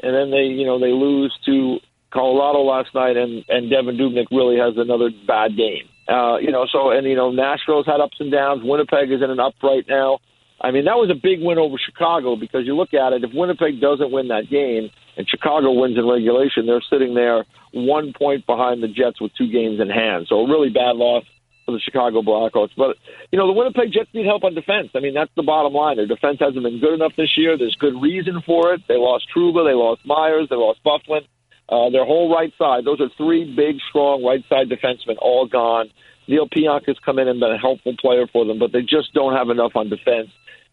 and 0.00 0.14
then 0.14 0.30
they 0.30 0.56
you 0.56 0.64
know 0.64 0.78
they 0.78 0.92
lose 0.92 1.36
to 1.44 1.80
Colorado 2.10 2.60
last 2.60 2.94
night, 2.94 3.18
and 3.18 3.44
and 3.50 3.70
Devan 3.70 4.00
Dubnyk 4.00 4.28
really 4.30 4.56
has 4.56 4.78
another 4.78 5.10
bad 5.26 5.54
game. 5.54 5.84
Uh, 6.08 6.38
you 6.38 6.50
know, 6.50 6.64
so 6.72 6.92
and 6.92 7.06
you 7.06 7.14
know 7.16 7.30
Nashville's 7.30 7.84
had 7.84 8.00
ups 8.00 8.16
and 8.20 8.32
downs. 8.32 8.62
Winnipeg 8.64 9.12
is 9.12 9.20
in 9.20 9.28
an 9.30 9.38
up 9.38 9.54
right 9.62 9.84
now. 9.86 10.20
I 10.60 10.72
mean, 10.72 10.86
that 10.86 10.98
was 10.98 11.10
a 11.10 11.14
big 11.14 11.38
win 11.40 11.58
over 11.58 11.76
Chicago 11.78 12.34
because 12.34 12.66
you 12.66 12.74
look 12.74 12.92
at 12.92 13.12
it, 13.12 13.22
if 13.22 13.30
Winnipeg 13.32 13.80
doesn't 13.80 14.10
win 14.10 14.28
that 14.28 14.50
game 14.50 14.90
and 15.16 15.28
Chicago 15.28 15.72
wins 15.72 15.96
in 15.96 16.06
regulation, 16.06 16.66
they're 16.66 16.82
sitting 16.90 17.14
there 17.14 17.44
one 17.72 18.12
point 18.12 18.44
behind 18.44 18.82
the 18.82 18.88
Jets 18.88 19.20
with 19.20 19.30
two 19.38 19.50
games 19.50 19.78
in 19.78 19.88
hand. 19.88 20.26
So 20.28 20.40
a 20.40 20.48
really 20.48 20.70
bad 20.70 20.96
loss 20.96 21.22
for 21.64 21.72
the 21.72 21.78
Chicago 21.78 22.22
Blackhawks. 22.22 22.74
But, 22.76 22.96
you 23.30 23.38
know, 23.38 23.46
the 23.46 23.52
Winnipeg 23.52 23.92
Jets 23.92 24.10
need 24.12 24.26
help 24.26 24.42
on 24.42 24.54
defense. 24.54 24.90
I 24.96 25.00
mean, 25.00 25.14
that's 25.14 25.30
the 25.36 25.44
bottom 25.44 25.74
line. 25.74 25.96
Their 25.96 26.06
defense 26.06 26.38
hasn't 26.40 26.62
been 26.62 26.80
good 26.80 26.94
enough 26.94 27.12
this 27.16 27.36
year. 27.36 27.56
There's 27.56 27.76
good 27.76 27.94
reason 28.00 28.42
for 28.44 28.74
it. 28.74 28.82
They 28.88 28.96
lost 28.96 29.26
Trouba, 29.30 29.62
they 29.62 29.74
lost 29.74 30.04
Myers, 30.04 30.48
they 30.50 30.56
lost 30.56 30.80
Byfuglien. 30.82 31.22
Uh, 31.68 31.90
their 31.90 32.06
whole 32.06 32.34
right 32.34 32.52
side, 32.58 32.86
those 32.86 32.98
are 32.98 33.10
three 33.18 33.44
big, 33.54 33.76
strong 33.90 34.24
right 34.24 34.42
side 34.48 34.70
defensemen, 34.70 35.18
all 35.20 35.46
gone. 35.46 35.90
Neal 36.26 36.48
Pionk 36.48 36.86
has 36.86 36.96
come 37.04 37.18
in 37.18 37.28
and 37.28 37.38
been 37.38 37.52
a 37.52 37.58
helpful 37.58 37.94
player 38.00 38.26
for 38.26 38.46
them, 38.46 38.58
but 38.58 38.72
they 38.72 38.80
just 38.80 39.12
don't 39.12 39.36
have 39.36 39.50
enough 39.50 39.72
on 39.76 39.90
defense 39.90 40.30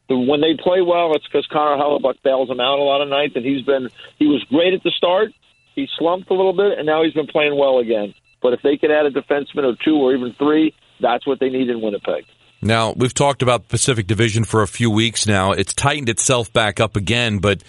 when 0.10 0.42
they 0.42 0.56
play 0.62 0.82
well, 0.82 1.16
it's 1.16 1.26
because 1.26 1.48
Connor 1.52 1.82
Hellebuyck 1.82 2.22
bails 2.24 2.50
them 2.50 2.60
out 2.60 2.80
a 2.80 2.84
lot 2.84 3.02
of 3.02 3.10
nights, 3.10 3.34
and 3.36 3.46
he's 3.46 3.66
been 3.66 3.90
he 4.18 4.28
was 4.28 4.44
great 4.50 4.74
at 4.74 4.84
the 4.84 4.92
start. 4.92 5.32
He 5.74 5.88
slumped 5.98 6.30
a 6.30 6.34
little 6.34 6.54
bit, 6.54 6.78
and 6.78 6.86
now 6.86 7.04
he's 7.04 7.14
been 7.14 7.28
playing 7.28 7.58
well 7.58 7.80
again. 7.80 8.14
But 8.42 8.54
if 8.54 8.62
they 8.62 8.78
could 8.78 8.92
add 8.92 9.06
a 9.06 9.12
defenseman 9.12 9.64
or 9.64 9.76
two 9.84 9.96
or 9.96 10.16
even 10.16 10.34
three, 10.34 10.74
that's 11.02 11.26
what 11.26 11.40
they 11.40 11.50
need 11.50 11.70
in 11.70 11.82
Winnipeg. 11.82 12.26
Now, 12.62 12.94
we've 12.96 13.14
talked 13.14 13.42
about 13.42 13.64
the 13.64 13.68
Pacific 13.70 14.08
Division 14.08 14.44
for 14.44 14.62
a 14.62 14.68
few 14.68 14.90
weeks 14.90 15.28
now. 15.28 15.52
It's 15.52 15.74
tightened 15.74 16.10
itself 16.10 16.52
back 16.54 16.80
up 16.80 16.96
again, 16.96 17.40
but 17.40 17.64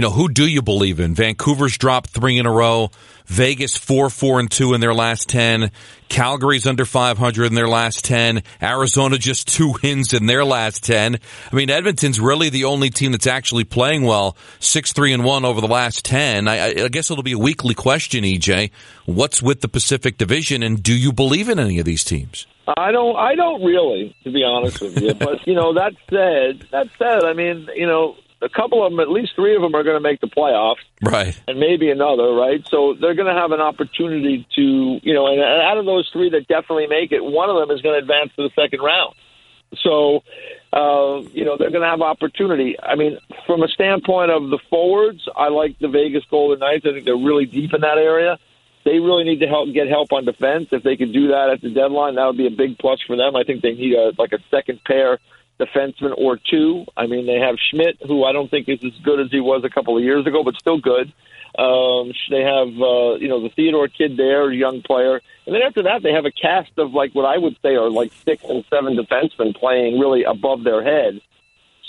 you 0.00 0.06
know, 0.06 0.12
who 0.12 0.30
do 0.30 0.48
you 0.48 0.62
believe 0.62 0.98
in? 0.98 1.14
Vancouver's 1.14 1.76
dropped 1.76 2.08
3 2.08 2.38
in 2.38 2.46
a 2.46 2.50
row. 2.50 2.90
Vegas 3.26 3.76
4 3.76 4.08
4 4.08 4.40
and 4.40 4.50
2 4.50 4.72
in 4.72 4.80
their 4.80 4.94
last 4.94 5.28
10. 5.28 5.70
Calgary's 6.08 6.66
under 6.66 6.86
500 6.86 7.44
in 7.44 7.52
their 7.52 7.68
last 7.68 8.02
10. 8.06 8.42
Arizona 8.62 9.18
just 9.18 9.46
two 9.46 9.74
wins 9.82 10.14
in 10.14 10.24
their 10.24 10.42
last 10.42 10.84
10. 10.84 11.18
I 11.52 11.54
mean, 11.54 11.68
Edmonton's 11.68 12.18
really 12.18 12.48
the 12.48 12.64
only 12.64 12.88
team 12.88 13.12
that's 13.12 13.26
actually 13.26 13.64
playing 13.64 14.04
well, 14.04 14.38
6 14.60 14.94
3 14.94 15.12
and 15.12 15.22
1 15.22 15.44
over 15.44 15.60
the 15.60 15.68
last 15.68 16.02
10. 16.06 16.48
I, 16.48 16.84
I 16.84 16.88
guess 16.88 17.10
it'll 17.10 17.22
be 17.22 17.32
a 17.32 17.38
weekly 17.38 17.74
question, 17.74 18.24
EJ. 18.24 18.70
What's 19.04 19.42
with 19.42 19.60
the 19.60 19.68
Pacific 19.68 20.16
Division 20.16 20.62
and 20.62 20.82
do 20.82 20.94
you 20.94 21.12
believe 21.12 21.50
in 21.50 21.58
any 21.58 21.78
of 21.78 21.84
these 21.84 22.04
teams? 22.04 22.46
I 22.74 22.90
don't. 22.90 23.16
I 23.16 23.34
don't 23.34 23.62
really, 23.62 24.16
to 24.24 24.32
be 24.32 24.44
honest 24.44 24.80
with 24.80 24.98
you. 24.98 25.12
But 25.18 25.46
you 25.46 25.54
know, 25.54 25.74
that 25.74 25.92
said, 26.08 26.66
that 26.70 26.88
said, 26.98 27.24
I 27.24 27.34
mean, 27.34 27.68
you 27.74 27.86
know, 27.86 28.16
a 28.42 28.48
couple 28.48 28.84
of 28.84 28.92
them, 28.92 29.00
at 29.00 29.10
least 29.10 29.34
three 29.34 29.54
of 29.54 29.62
them, 29.62 29.74
are 29.74 29.82
going 29.82 29.96
to 29.96 30.00
make 30.00 30.20
the 30.20 30.26
playoffs, 30.26 30.82
right? 31.02 31.38
And 31.46 31.58
maybe 31.60 31.90
another, 31.90 32.32
right? 32.32 32.66
So 32.68 32.94
they're 32.94 33.14
going 33.14 33.32
to 33.32 33.38
have 33.38 33.52
an 33.52 33.60
opportunity 33.60 34.46
to, 34.56 34.62
you 35.02 35.14
know, 35.14 35.26
and 35.26 35.40
out 35.40 35.78
of 35.78 35.84
those 35.84 36.08
three 36.12 36.30
that 36.30 36.48
definitely 36.48 36.86
make 36.86 37.12
it, 37.12 37.22
one 37.22 37.50
of 37.50 37.56
them 37.56 37.74
is 37.74 37.82
going 37.82 37.94
to 37.94 38.02
advance 38.02 38.30
to 38.36 38.42
the 38.42 38.50
second 38.54 38.80
round. 38.80 39.14
So, 39.78 40.22
uh, 40.72 41.22
you 41.32 41.44
know, 41.44 41.56
they're 41.56 41.70
going 41.70 41.82
to 41.82 41.88
have 41.88 42.00
opportunity. 42.00 42.76
I 42.82 42.96
mean, 42.96 43.18
from 43.46 43.62
a 43.62 43.68
standpoint 43.68 44.30
of 44.30 44.50
the 44.50 44.58
forwards, 44.68 45.28
I 45.36 45.48
like 45.48 45.78
the 45.78 45.88
Vegas 45.88 46.24
Golden 46.30 46.58
Knights. 46.58 46.86
I 46.86 46.92
think 46.92 47.04
they're 47.04 47.16
really 47.16 47.46
deep 47.46 47.72
in 47.74 47.82
that 47.82 47.98
area. 47.98 48.38
They 48.84 48.98
really 48.98 49.24
need 49.24 49.40
to 49.40 49.46
help 49.46 49.72
get 49.72 49.88
help 49.88 50.12
on 50.12 50.24
defense. 50.24 50.68
If 50.72 50.82
they 50.82 50.96
could 50.96 51.12
do 51.12 51.28
that 51.28 51.50
at 51.50 51.60
the 51.60 51.70
deadline, 51.70 52.14
that 52.14 52.26
would 52.26 52.38
be 52.38 52.46
a 52.46 52.50
big 52.50 52.78
plus 52.78 52.98
for 53.06 53.14
them. 53.14 53.36
I 53.36 53.44
think 53.44 53.60
they 53.60 53.72
need 53.72 53.94
a 53.94 54.12
like 54.18 54.32
a 54.32 54.38
second 54.50 54.80
pair 54.84 55.18
defenseman 55.60 56.14
or 56.16 56.38
two. 56.38 56.86
I 56.96 57.06
mean, 57.06 57.26
they 57.26 57.38
have 57.38 57.56
Schmidt, 57.70 57.98
who 58.06 58.24
I 58.24 58.32
don't 58.32 58.50
think 58.50 58.68
is 58.68 58.82
as 58.84 58.98
good 59.02 59.20
as 59.20 59.30
he 59.30 59.40
was 59.40 59.62
a 59.64 59.70
couple 59.70 59.96
of 59.96 60.02
years 60.02 60.26
ago, 60.26 60.42
but 60.42 60.56
still 60.56 60.78
good. 60.78 61.12
Um, 61.58 62.12
they 62.30 62.42
have, 62.42 62.68
uh, 62.80 63.14
you 63.16 63.28
know, 63.28 63.42
the 63.42 63.50
Theodore 63.54 63.88
kid 63.88 64.16
there, 64.16 64.52
young 64.52 64.82
player. 64.82 65.20
And 65.46 65.54
then 65.54 65.62
after 65.62 65.82
that, 65.82 66.02
they 66.02 66.12
have 66.12 66.24
a 66.24 66.30
cast 66.30 66.70
of, 66.78 66.94
like, 66.94 67.12
what 67.12 67.24
I 67.24 67.38
would 67.38 67.56
say 67.60 67.74
are 67.74 67.90
like 67.90 68.12
six 68.24 68.44
and 68.44 68.64
seven 68.70 68.96
defensemen 68.96 69.54
playing 69.56 69.98
really 69.98 70.24
above 70.24 70.62
their 70.62 70.82
head. 70.82 71.20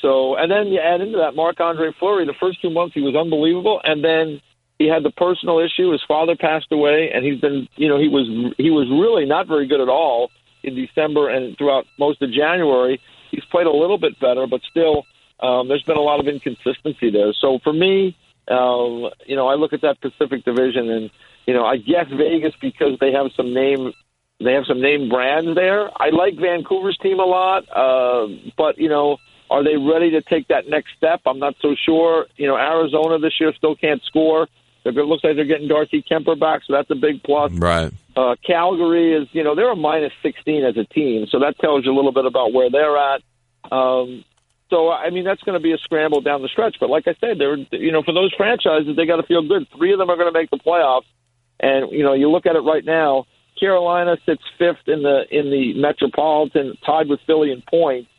So, 0.02 0.36
and 0.36 0.52
then 0.52 0.68
you 0.68 0.80
add 0.80 1.02
into 1.02 1.20
that 1.20 1.36
Marc 1.36 1.60
Andre 1.60 1.92
Fleury. 2.00 2.26
The 2.26 2.34
first 2.34 2.60
two 2.62 2.72
months, 2.72 2.96
he 2.96 3.02
was 3.02 3.16
unbelievable. 3.16 3.80
And 3.84 4.04
then 4.04 4.42
he 4.80 4.88
had 4.88 5.04
the 5.04 5.12
personal 5.12 5.60
issue. 5.60 5.92
His 5.92 6.02
father 6.08 6.36
passed 6.36 6.72
away, 6.72 7.12
and 7.14 7.24
he's 7.24 7.40
been, 7.40 7.68
you 7.76 7.88
know, 7.88 8.00
he 8.00 8.08
was 8.08 8.28
he 8.58 8.72
was 8.72 8.90
really 8.90 9.26
not 9.26 9.48
very 9.48 9.68
good 9.68 9.80
at 9.80 9.90
all 9.90 10.32
in 10.64 10.74
December 10.74 11.30
and 11.30 11.56
throughout 11.56 11.86
most 12.00 12.22
of 12.24 12.32
January. 12.32 13.00
He's 13.32 13.46
played 13.46 13.68
a 13.68 13.72
little 13.72 13.98
bit 13.98 14.20
better, 14.20 14.46
but 14.48 14.62
still, 14.70 15.06
um, 15.40 15.68
there's 15.68 15.84
been 15.84 15.98
a 15.98 16.02
lot 16.02 16.20
of 16.20 16.28
inconsistency 16.28 17.10
there. 17.10 17.34
So 17.34 17.60
for 17.64 17.74
me, 17.74 18.16
um, 18.48 19.10
you 19.26 19.36
know, 19.36 19.48
I 19.48 19.56
look 19.56 19.74
at 19.74 19.82
that 19.82 20.02
Pacific 20.02 20.44
Division, 20.44 20.90
and 20.90 21.10
you 21.46 21.54
know, 21.54 21.66
I 21.66 21.78
guess 21.78 22.08
Vegas 22.10 22.54
because 22.62 23.00
they 23.00 23.12
have 23.14 23.32
some 23.36 23.54
name, 23.54 23.94
they 24.40 24.54
have 24.54 24.66
some 24.68 24.82
name 24.82 25.10
brands 25.10 25.56
there. 25.56 25.90
I 25.96 26.10
like 26.10 26.36
Vancouver's 26.36 26.98
team 26.98 27.20
a 27.20 27.26
lot, 27.26 27.64
uh, 27.70 28.28
but 28.58 28.78
you 28.78 28.90
know, 28.90 29.18
are 29.50 29.64
they 29.64 29.78
ready 29.78 30.12
to 30.12 30.22
take 30.22 30.48
that 30.48 30.68
next 30.68 30.92
step? 30.98 31.22
I'm 31.26 31.40
not 31.40 31.56
so 31.62 31.76
sure. 31.76 32.28
You 32.38 32.48
know, 32.48 32.58
Arizona 32.58 33.20
this 33.20 33.40
year 33.40 33.54
still 33.54 33.76
can't 33.76 34.04
score. 34.04 34.48
It 34.84 34.96
looks 34.96 35.24
like 35.24 35.36
they're 35.36 35.46
getting 35.46 35.68
Darcy 35.68 36.04
Kuemper 36.10 36.40
back, 36.40 36.62
so 36.66 36.74
that's 36.74 36.90
a 36.90 36.96
big 36.96 37.22
plus. 37.24 37.52
Right. 37.52 37.92
Uh, 38.16 38.36
Calgary 38.46 39.14
is, 39.14 39.28
you 39.32 39.44
know, 39.44 39.56
they're 39.56 39.72
a 39.72 39.76
minus 39.76 40.12
16 40.22 40.66
as 40.66 40.78
a 40.78 40.84
team, 40.86 41.28
so 41.30 41.40
that 41.40 41.58
tells 41.60 41.86
you 41.86 41.94
a 41.94 41.96
little 41.96 42.12
bit 42.12 42.26
about 42.26 42.54
where 42.54 42.70
they're 42.70 42.98
at. 42.98 43.22
Um, 43.72 44.26
so, 44.70 44.90
I 44.90 45.10
mean, 45.10 45.24
that's 45.24 45.42
going 45.44 45.58
to 45.58 45.64
be 45.64 45.74
a 45.74 45.78
scramble 45.78 46.22
down 46.22 46.42
the 46.42 46.48
stretch. 46.48 46.78
But 46.80 46.90
like 46.90 47.08
I 47.08 47.16
said, 47.20 47.38
they're, 47.40 47.58
you 47.72 47.92
know, 47.92 48.04
for 48.04 48.14
those 48.14 48.34
franchises, 48.36 48.96
they 48.96 49.06
got 49.06 49.18
to 49.18 49.24
feel 49.24 49.48
good. 49.48 49.68
Three 49.78 49.94
of 49.94 50.00
them 50.00 50.10
are 50.10 50.16
going 50.16 50.32
to 50.32 50.38
make 50.38 50.50
the 50.50 50.58
playoffs, 50.58 51.08
and 51.60 51.92
you 51.92 52.04
know, 52.04 52.14
you 52.14 52.30
look 52.30 52.46
at 52.46 52.56
it 52.56 52.62
right 52.62 52.84
now. 52.84 53.26
Carolina 53.60 54.18
sits 54.26 54.42
fifth 54.58 54.88
in 54.88 55.04
the 55.04 55.24
in 55.30 55.52
the 55.52 55.74
Metropolitan, 55.80 56.78
tied 56.86 57.08
with 57.08 57.20
Philly 57.28 57.52
in 57.52 57.62
points. 57.70 58.10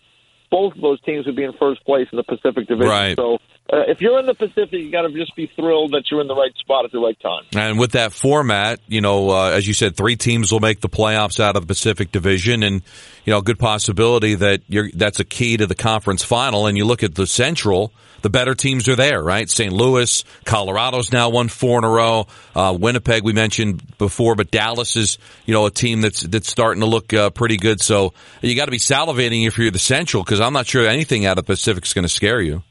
Both 0.51 0.75
of 0.75 0.83
those 0.83 1.01
teams 1.01 1.27
would 1.27 1.37
be 1.37 1.43
in 1.43 1.53
first 1.55 1.85
place 1.85 2.07
in 2.13 2.17
the 2.17 2.23
Pacific 2.23 2.69
Division. 2.69 2.89
Right. 2.89 3.17
So 3.17 3.39
uh, 3.71 3.85
if 3.89 4.01
you're 4.01 4.19
in 4.19 4.27
the 4.27 4.35
Pacific, 4.35 4.73
you 4.73 4.91
got 4.91 5.03
to 5.03 5.13
just 5.13 5.35
be 5.35 5.47
thrilled 5.47 5.93
that 5.93 6.11
you're 6.11 6.21
in 6.21 6.27
the 6.27 6.35
right 6.35 6.55
spot 6.57 6.85
at 6.85 6.93
the 6.93 6.99
right 6.99 7.19
time. 7.21 7.45
And 7.55 7.79
with 7.79 7.93
that 7.93 8.13
format, 8.13 8.81
you 8.87 9.01
know, 9.01 9.31
uh, 9.31 9.51
as 9.51 9.67
you 9.67 9.73
said, 9.73 9.97
three 9.97 10.17
teams 10.17 10.53
will 10.53 10.61
make 10.61 10.81
the 10.81 10.89
playoffs 10.89 11.41
out 11.41 11.57
of 11.57 11.63
the 11.63 11.67
Pacific 11.67 12.13
Division, 12.13 12.63
and 12.63 12.83
you 13.25 13.33
know, 13.33 13.41
good 13.41 13.59
possibility 13.59 14.35
that 14.35 14.63
you're 14.69 14.91
that's 14.93 15.21
a 15.21 15.25
key 15.25 15.57
to 15.57 15.67
the 15.67 15.75
conference 15.75 16.23
final. 16.23 16.67
And 16.67 16.77
you 16.77 16.85
look 16.85 17.03
at 17.03 17.15
the 17.15 17.27
Central, 17.27 17.93
the 18.23 18.31
better 18.31 18.55
teams 18.55 18.89
are 18.89 18.97
there, 18.97 19.23
right? 19.23 19.49
St. 19.49 19.73
Louis, 19.73 20.25
Colorado's 20.45 21.13
now 21.13 21.31
won 21.31 21.49
four 21.49 21.79
in 21.79 21.85
a 21.85 21.89
row. 21.89 22.27
Uh, 22.55 22.77
Winnipeg, 22.79 23.25
we 23.25 23.33
mentioned 23.33 23.97
before, 23.97 24.35
but 24.35 24.51
Dallas 24.51 24.97
is, 24.97 25.19
you 25.47 25.55
know, 25.55 25.67
a 25.67 25.71
team 25.71 26.01
that's 26.01 26.21
that's 26.21 26.51
starting 26.51 26.81
to 26.81 26.87
look 26.87 27.15
uh, 27.15 27.31
pretty 27.31 27.57
good. 27.57 27.81
So 27.81 28.13
you 28.43 28.55
got 28.55 28.67
to 28.67 28.71
be 28.71 28.79
salivating 28.79 29.47
if 29.47 29.57
you're 29.57 29.71
the 29.71 29.79
Central, 29.79 30.23
because 30.25 30.41
I'm 30.41 30.53
not 30.53 30.67
sure 30.67 30.87
anything 30.87 31.27
out 31.27 31.39
of 31.39 31.47
the 31.47 31.53
Pacific 31.53 31.87
is 31.87 31.93
going 31.93 32.05
to 32.05 32.09
scare 32.09 32.41
you. 32.41 32.63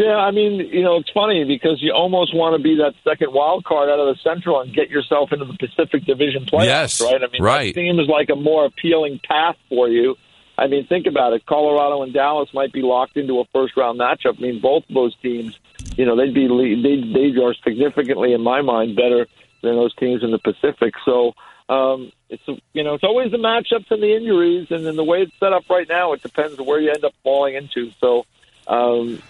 Yeah, 0.00 0.16
I 0.16 0.30
mean, 0.30 0.60
you 0.60 0.82
know, 0.82 0.96
it's 0.96 1.10
funny 1.10 1.44
because 1.44 1.82
you 1.82 1.92
almost 1.92 2.34
want 2.34 2.56
to 2.56 2.62
be 2.62 2.76
that 2.76 2.94
second 3.04 3.34
wild 3.34 3.64
card 3.64 3.90
out 3.90 3.98
of 3.98 4.06
the 4.06 4.18
Central 4.22 4.58
and 4.58 4.72
get 4.72 4.88
yourself 4.88 5.30
into 5.30 5.44
the 5.44 5.52
Pacific 5.52 6.06
Division 6.06 6.46
playoffs, 6.46 6.64
yes, 6.64 7.00
right? 7.02 7.22
I 7.22 7.26
mean, 7.26 7.42
right. 7.42 7.74
that 7.74 7.78
seems 7.78 8.08
like 8.08 8.30
a 8.30 8.34
more 8.34 8.64
appealing 8.64 9.20
path 9.22 9.56
for 9.68 9.90
you. 9.90 10.16
I 10.56 10.68
mean, 10.68 10.86
think 10.86 11.06
about 11.06 11.34
it. 11.34 11.44
Colorado 11.44 12.02
and 12.02 12.14
Dallas 12.14 12.48
might 12.54 12.72
be 12.72 12.80
locked 12.80 13.18
into 13.18 13.40
a 13.40 13.44
first 13.52 13.76
round 13.76 14.00
matchup. 14.00 14.38
I 14.38 14.40
mean, 14.40 14.60
both 14.62 14.84
of 14.88 14.94
those 14.94 15.14
teams, 15.16 15.58
you 15.98 16.06
know, 16.06 16.16
they'd 16.16 16.32
be 16.32 16.48
they 16.48 17.32
they 17.32 17.38
are 17.42 17.52
significantly, 17.62 18.32
in 18.32 18.40
my 18.40 18.62
mind, 18.62 18.96
better 18.96 19.26
than 19.60 19.76
those 19.76 19.94
teams 19.96 20.22
in 20.22 20.30
the 20.30 20.38
Pacific. 20.38 20.94
So 21.04 21.34
um, 21.68 22.10
it's 22.30 22.42
you 22.72 22.84
know 22.84 22.94
it's 22.94 23.04
always 23.04 23.32
the 23.32 23.36
matchups 23.36 23.90
and 23.90 24.02
the 24.02 24.16
injuries, 24.16 24.70
and 24.70 24.86
then 24.86 24.96
the 24.96 25.04
way 25.04 25.20
it's 25.20 25.32
set 25.38 25.52
up 25.52 25.68
right 25.68 25.86
now, 25.86 26.14
it 26.14 26.22
depends 26.22 26.58
on 26.58 26.64
where 26.64 26.80
you 26.80 26.90
end 26.90 27.04
up 27.04 27.12
falling 27.22 27.54
into. 27.54 27.90
So 28.00 28.24
um, 28.66 29.20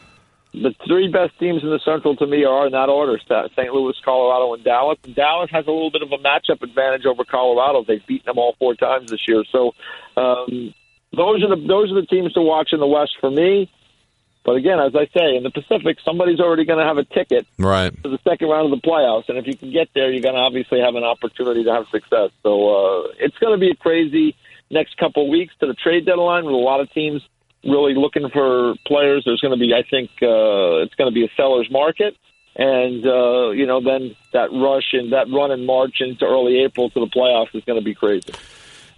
the 0.52 0.74
three 0.86 1.08
best 1.08 1.38
teams 1.38 1.62
in 1.62 1.70
the 1.70 1.80
Central 1.84 2.16
to 2.16 2.26
me 2.26 2.44
are 2.44 2.66
in 2.66 2.72
that 2.72 2.88
order: 2.88 3.18
St. 3.18 3.72
Louis, 3.72 3.94
Colorado, 4.04 4.54
and 4.54 4.64
Dallas. 4.64 4.98
And 5.04 5.14
Dallas 5.14 5.50
has 5.52 5.66
a 5.66 5.70
little 5.70 5.90
bit 5.90 6.02
of 6.02 6.10
a 6.12 6.18
matchup 6.18 6.62
advantage 6.62 7.06
over 7.06 7.24
Colorado. 7.24 7.84
They've 7.86 8.04
beaten 8.06 8.26
them 8.26 8.38
all 8.38 8.56
four 8.58 8.74
times 8.74 9.10
this 9.10 9.20
year. 9.28 9.44
So 9.52 9.72
um, 10.16 10.74
those 11.12 11.42
are 11.42 11.48
the 11.48 11.64
those 11.66 11.92
are 11.92 12.00
the 12.00 12.06
teams 12.06 12.32
to 12.34 12.42
watch 12.42 12.70
in 12.72 12.80
the 12.80 12.86
West 12.86 13.12
for 13.20 13.30
me. 13.30 13.70
But 14.44 14.56
again, 14.56 14.80
as 14.80 14.96
I 14.96 15.06
say, 15.16 15.36
in 15.36 15.42
the 15.42 15.50
Pacific, 15.50 15.98
somebody's 16.02 16.40
already 16.40 16.64
going 16.64 16.78
to 16.78 16.84
have 16.84 16.96
a 16.96 17.04
ticket 17.04 17.46
right. 17.58 17.92
to 18.02 18.08
the 18.08 18.18
second 18.26 18.48
round 18.48 18.72
of 18.72 18.80
the 18.80 18.88
playoffs, 18.88 19.28
and 19.28 19.36
if 19.36 19.46
you 19.46 19.54
can 19.54 19.70
get 19.70 19.88
there, 19.94 20.10
you're 20.10 20.22
going 20.22 20.34
to 20.34 20.40
obviously 20.40 20.80
have 20.80 20.94
an 20.94 21.04
opportunity 21.04 21.62
to 21.64 21.72
have 21.72 21.84
success. 21.92 22.30
So 22.42 22.50
uh, 22.70 23.08
it's 23.18 23.36
going 23.36 23.52
to 23.52 23.60
be 23.60 23.70
a 23.70 23.76
crazy 23.76 24.34
next 24.70 24.96
couple 24.96 25.24
of 25.24 25.28
weeks 25.28 25.52
to 25.60 25.66
the 25.66 25.74
trade 25.74 26.06
deadline 26.06 26.46
with 26.46 26.54
a 26.54 26.58
lot 26.58 26.80
of 26.80 26.90
teams 26.92 27.20
really 27.64 27.94
looking 27.94 28.28
for 28.30 28.74
players. 28.86 29.22
There's 29.24 29.40
going 29.40 29.58
to 29.58 29.60
be, 29.60 29.74
I 29.74 29.82
think, 29.82 30.10
uh, 30.22 30.82
it's 30.82 30.94
going 30.94 31.10
to 31.10 31.14
be 31.14 31.24
a 31.24 31.28
seller's 31.36 31.70
market. 31.70 32.16
And, 32.56 33.06
uh, 33.06 33.50
you 33.50 33.66
know, 33.66 33.80
then 33.80 34.16
that 34.32 34.50
rush 34.52 34.92
and 34.92 35.12
that 35.12 35.30
run 35.30 35.50
in 35.50 35.64
March 35.66 36.00
into 36.00 36.24
early 36.24 36.62
April 36.62 36.90
to 36.90 37.00
the 37.00 37.06
playoffs 37.06 37.54
is 37.54 37.64
going 37.64 37.78
to 37.78 37.84
be 37.84 37.94
crazy. 37.94 38.32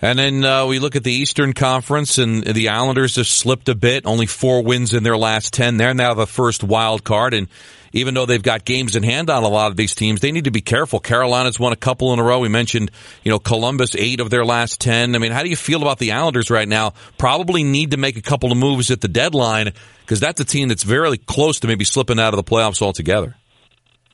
And 0.04 0.18
then 0.18 0.44
uh, 0.44 0.66
we 0.66 0.80
look 0.80 0.97
at 0.97 1.04
the 1.04 1.12
Eastern 1.12 1.52
Conference, 1.52 2.18
and 2.18 2.42
the 2.42 2.71
Islanders 2.71 3.14
have 3.16 3.28
slipped 3.28 3.68
a 3.68 3.75
bit. 3.76 4.04
Only 4.04 4.26
four 4.26 4.64
wins 4.64 4.94
in 4.94 5.04
their 5.04 5.16
last 5.16 5.52
ten. 5.52 5.76
They're 5.76 5.94
now 5.94 6.14
the 6.14 6.26
first 6.26 6.64
wild 6.64 7.04
card, 7.04 7.35
and 7.35 7.47
even 7.92 8.14
though 8.14 8.26
they've 8.26 8.42
got 8.42 8.64
games 8.64 8.97
in 8.97 9.04
hand 9.04 9.30
on 9.30 9.44
a 9.44 9.49
lot 9.49 9.71
of 9.71 9.76
these 9.76 9.94
teams, 9.94 10.21
they 10.21 10.32
need 10.32 10.44
to 10.44 10.50
be 10.50 10.61
careful. 10.61 10.99
Carolina's 10.99 11.61
won 11.61 11.73
a 11.73 11.76
couple 11.76 12.12
in 12.12 12.18
a 12.18 12.25
row. 12.25 12.40
We 12.40 12.49
mentioned, 12.49 12.90
you 13.23 13.30
know, 13.30 13.38
Columbus 13.38 13.94
eight 13.94 14.18
of 14.18 14.28
their 14.28 14.44
last 14.44 14.80
ten. 14.80 15.14
I 15.14 15.18
mean, 15.18 15.30
how 15.30 15.44
do 15.44 15.50
you 15.50 15.56
feel 15.56 15.82
about 15.82 16.00
the 16.00 16.12
Islanders 16.12 16.50
right 16.50 16.66
now? 16.66 16.94
Probably 17.16 17.62
need 17.62 17.92
to 17.92 17.97
make 17.97 18.16
a 18.16 18.23
couple 18.23 18.50
of 18.50 18.59
moves 18.59 18.90
at 18.90 19.02
the 19.02 19.09
deadline 19.09 19.73
because 20.00 20.18
that's 20.18 20.40
a 20.40 20.44
team 20.44 20.66
that's 20.68 20.82
very 20.82 21.16
close 21.16 21.61
to 21.61 21.68
maybe 21.68 21.85
slipping 21.85 22.18
out 22.18 22.35
of 22.35 22.44
the 22.44 22.50
playoffs 22.50 22.82
altogether. 22.82 23.37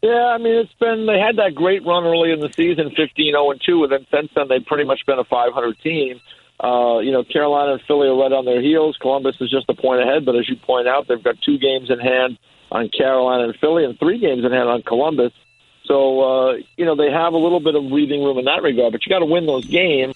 Yeah, 0.03 0.27
I 0.27 0.39
mean 0.39 0.55
it's 0.55 0.73
been 0.75 1.07
they 1.07 1.19
had 1.19 1.37
that 1.37 1.55
great 1.55 1.85
run 1.85 2.05
early 2.05 2.31
in 2.33 2.41
the 2.41 2.53
season, 2.55 2.91
fifteen 2.91 3.33
zero 3.33 3.47
oh 3.47 3.51
and 3.51 3.61
two, 3.65 3.83
and 3.83 3.93
then 3.93 4.07
since 4.11 4.31
then 4.35 4.47
they've 4.49 4.65
pretty 4.65 4.85
much 4.85 5.05
been 5.07 5.19
a 5.19 5.25
five 5.25 5.53
hundred 5.53 5.79
team. 5.81 6.21
Uh, 6.63 6.99
you 6.99 7.13
know, 7.13 7.23
Carolina 7.23 7.75
and 7.75 7.83
Philly 7.83 8.09
are 8.09 8.17
right 8.17 8.33
on 8.33 8.45
their 8.45 8.61
heels. 8.61 8.97
Columbus 9.01 9.37
is 9.41 9.51
just 9.51 9.67
a 9.69 9.75
point 9.75 10.03
ahead, 10.03 10.25
but 10.25 10.35
as 10.35 10.49
you 10.49 10.57
point 10.57 10.89
out, 10.89 11.07
they've 11.07 11.23
got 11.23 11.41
two 11.43 11.57
games 11.59 11.89
in 11.89 12.01
hand 12.01 12.37
on 12.71 12.89
Carolina 12.89 13.45
and 13.45 13.57
Philly, 13.57 13.85
and 13.85 13.99
three 13.99 14.19
games 14.19 14.45
in 14.45 14.53
hand 14.53 14.69
on 14.69 14.83
Columbus. 14.83 15.33
So 15.87 16.21
uh, 16.21 16.53
you 16.77 16.85
know 16.85 16.95
they 16.95 17.11
have 17.11 17.33
a 17.33 17.39
little 17.39 17.61
bit 17.61 17.75
of 17.75 17.89
breathing 17.89 18.23
room 18.23 18.39
in 18.39 18.45
that 18.45 18.63
regard, 18.63 18.93
but 18.93 19.05
you 19.05 19.11
got 19.11 19.21
to 19.21 19.27
win 19.27 19.47
those 19.47 19.67
games. 19.67 20.15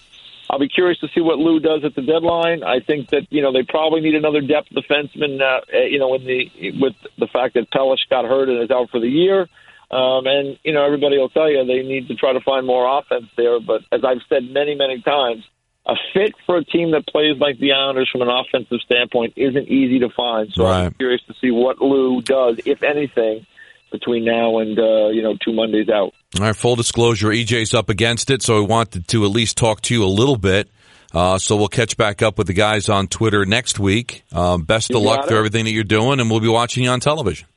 I'll 0.49 0.59
be 0.59 0.69
curious 0.69 0.99
to 0.99 1.07
see 1.15 1.21
what 1.21 1.39
Lou 1.39 1.59
does 1.59 1.83
at 1.83 1.95
the 1.95 2.01
deadline. 2.01 2.63
I 2.63 2.79
think 2.79 3.09
that 3.09 3.27
you 3.31 3.41
know 3.41 3.51
they 3.51 3.63
probably 3.63 4.01
need 4.01 4.15
another 4.15 4.39
depth 4.39 4.69
defenseman. 4.69 5.41
Uh, 5.41 5.61
you 5.89 5.99
know, 5.99 6.13
in 6.13 6.25
the 6.25 6.71
with 6.79 6.93
the 7.17 7.27
fact 7.27 7.55
that 7.55 7.71
Pelech 7.71 8.07
got 8.09 8.23
hurt 8.25 8.49
and 8.49 8.61
is 8.61 8.71
out 8.71 8.89
for 8.89 8.99
the 8.99 9.09
year. 9.09 9.49
Um, 9.93 10.25
and, 10.25 10.57
you 10.63 10.73
know, 10.73 10.83
everybody 10.83 11.19
will 11.19 11.29
tell 11.29 11.47
you 11.49 11.63
they 11.65 11.87
need 11.87 12.07
to 12.07 12.15
try 12.15 12.33
to 12.33 12.41
find 12.41 12.65
more 12.65 12.99
offense 12.99 13.25
there. 13.37 13.59
But 13.59 13.81
as 13.91 14.01
I've 14.03 14.21
said 14.27 14.43
many, 14.49 14.73
many 14.73 15.01
times, 15.01 15.43
a 15.85 15.93
fit 16.13 16.33
for 16.47 16.57
a 16.57 16.65
team 16.65 16.91
that 16.91 17.05
plays 17.05 17.37
like 17.39 17.59
the 17.59 17.73
Islanders 17.73 18.09
from 18.11 18.23
an 18.23 18.29
offensive 18.29 18.79
standpoint 18.83 19.33
isn't 19.35 19.67
easy 19.67 19.99
to 19.99 20.09
find. 20.09 20.51
So 20.51 20.63
right. 20.63 20.85
I'm 20.85 20.93
curious 20.93 21.21
to 21.27 21.35
see 21.39 21.51
what 21.51 21.79
Lou 21.79 22.21
does, 22.21 22.59
if 22.65 22.81
anything, 22.81 23.45
between 23.91 24.25
now 24.25 24.57
and, 24.59 24.79
uh, 24.79 25.09
you 25.09 25.21
know, 25.21 25.37
two 25.45 25.53
Mondays 25.53 25.89
out. 25.89 26.13
All 26.39 26.41
right, 26.47 26.55
full 26.55 26.75
disclosure, 26.75 27.27
EJ's 27.27 27.75
up 27.75 27.89
against 27.89 28.31
it, 28.31 28.41
so 28.41 28.61
we 28.61 28.65
wanted 28.65 29.07
to 29.09 29.25
at 29.25 29.29
least 29.29 29.57
talk 29.57 29.81
to 29.81 29.93
you 29.93 30.03
a 30.03 30.07
little 30.07 30.37
bit. 30.37 30.69
Uh, 31.13 31.37
so 31.37 31.55
we'll 31.55 31.67
catch 31.67 31.95
back 31.95 32.23
up 32.23 32.39
with 32.39 32.47
the 32.47 32.53
guys 32.53 32.89
on 32.89 33.07
Twitter 33.07 33.45
next 33.45 33.77
week. 33.77 34.23
Um, 34.31 34.63
best 34.63 34.89
you 34.89 34.97
of 34.97 35.03
luck 35.03 35.27
to 35.27 35.35
everything 35.35 35.65
that 35.65 35.71
you're 35.71 35.83
doing, 35.83 36.19
and 36.19 36.31
we'll 36.31 36.39
be 36.39 36.47
watching 36.47 36.83
you 36.83 36.89
on 36.89 36.99
television. 36.99 37.47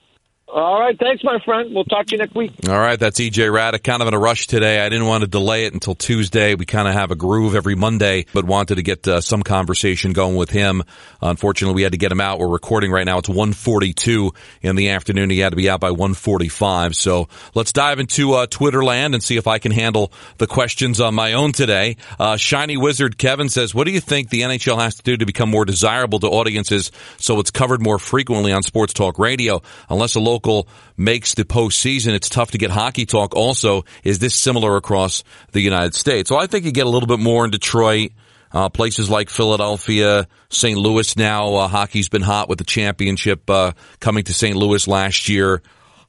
All 0.56 0.80
right. 0.80 0.98
Thanks, 0.98 1.22
my 1.22 1.38
friend. 1.44 1.74
We'll 1.74 1.84
talk 1.84 2.06
to 2.06 2.12
you 2.12 2.18
next 2.18 2.34
week. 2.34 2.50
All 2.66 2.78
right. 2.78 2.98
That's 2.98 3.20
EJ 3.20 3.50
Hradek. 3.50 3.82
Kind 3.82 4.00
of 4.00 4.08
in 4.08 4.14
a 4.14 4.18
rush 4.18 4.46
today. 4.46 4.80
I 4.80 4.88
didn't 4.88 5.06
want 5.06 5.20
to 5.20 5.26
delay 5.26 5.66
it 5.66 5.74
until 5.74 5.94
Tuesday. 5.94 6.54
We 6.54 6.64
kind 6.64 6.88
of 6.88 6.94
have 6.94 7.10
a 7.10 7.14
groove 7.14 7.54
every 7.54 7.74
Monday, 7.74 8.24
but 8.32 8.46
wanted 8.46 8.76
to 8.76 8.82
get 8.82 9.06
uh, 9.06 9.20
some 9.20 9.42
conversation 9.42 10.14
going 10.14 10.34
with 10.34 10.48
him. 10.48 10.82
Unfortunately, 11.20 11.74
we 11.74 11.82
had 11.82 11.92
to 11.92 11.98
get 11.98 12.10
him 12.10 12.22
out. 12.22 12.38
We're 12.38 12.48
recording 12.48 12.90
right 12.90 13.04
now. 13.04 13.18
It's 13.18 13.28
142 13.28 14.32
in 14.62 14.76
the 14.76 14.88
afternoon. 14.88 15.28
He 15.28 15.40
had 15.40 15.50
to 15.50 15.56
be 15.56 15.68
out 15.68 15.80
by 15.80 15.90
145. 15.90 16.96
So 16.96 17.28
let's 17.54 17.74
dive 17.74 17.98
into 18.00 18.32
uh, 18.32 18.46
Twitter 18.46 18.82
land 18.82 19.12
and 19.12 19.22
see 19.22 19.36
if 19.36 19.46
I 19.46 19.58
can 19.58 19.72
handle 19.72 20.10
the 20.38 20.46
questions 20.46 21.02
on 21.02 21.14
my 21.14 21.34
own 21.34 21.52
today. 21.52 21.98
Uh, 22.18 22.38
Shiny 22.38 22.78
Wizard 22.78 23.18
Kevin 23.18 23.50
says, 23.50 23.74
what 23.74 23.84
do 23.84 23.90
you 23.90 24.00
think 24.00 24.30
the 24.30 24.40
NHL 24.40 24.78
has 24.78 24.94
to 24.94 25.02
do 25.02 25.18
to 25.18 25.26
become 25.26 25.50
more 25.50 25.66
desirable 25.66 26.18
to 26.20 26.28
audiences 26.28 26.92
so 27.18 27.40
it's 27.40 27.50
covered 27.50 27.82
more 27.82 27.98
frequently 27.98 28.52
on 28.52 28.62
sports 28.62 28.94
talk 28.94 29.18
radio? 29.18 29.60
Unless 29.90 30.14
a 30.14 30.20
local 30.20 30.45
local 30.46 30.68
makes 30.96 31.34
the 31.34 31.44
postseason, 31.44 32.14
it's 32.14 32.28
tough 32.28 32.52
to 32.52 32.58
get 32.58 32.70
hockey 32.70 33.06
talk. 33.06 33.34
Also, 33.34 33.84
is 34.04 34.18
this 34.18 34.34
similar 34.34 34.76
across 34.76 35.24
the 35.52 35.60
United 35.60 35.94
States? 35.94 36.28
So 36.28 36.38
I 36.38 36.46
think 36.46 36.64
you 36.64 36.72
get 36.72 36.86
a 36.86 36.90
little 36.90 37.06
bit 37.06 37.18
more 37.18 37.44
in 37.44 37.50
Detroit. 37.50 38.12
Uh, 38.52 38.68
places 38.68 39.10
like 39.10 39.28
Philadelphia, 39.28 40.26
St. 40.48 40.78
Louis 40.78 41.16
now, 41.16 41.54
uh, 41.56 41.68
hockey's 41.68 42.08
been 42.08 42.22
hot 42.22 42.48
with 42.48 42.58
the 42.58 42.64
championship 42.64 43.50
uh, 43.50 43.72
coming 44.00 44.22
to 44.24 44.32
St. 44.32 44.56
Louis 44.56 44.86
last 44.86 45.28
year. 45.28 45.62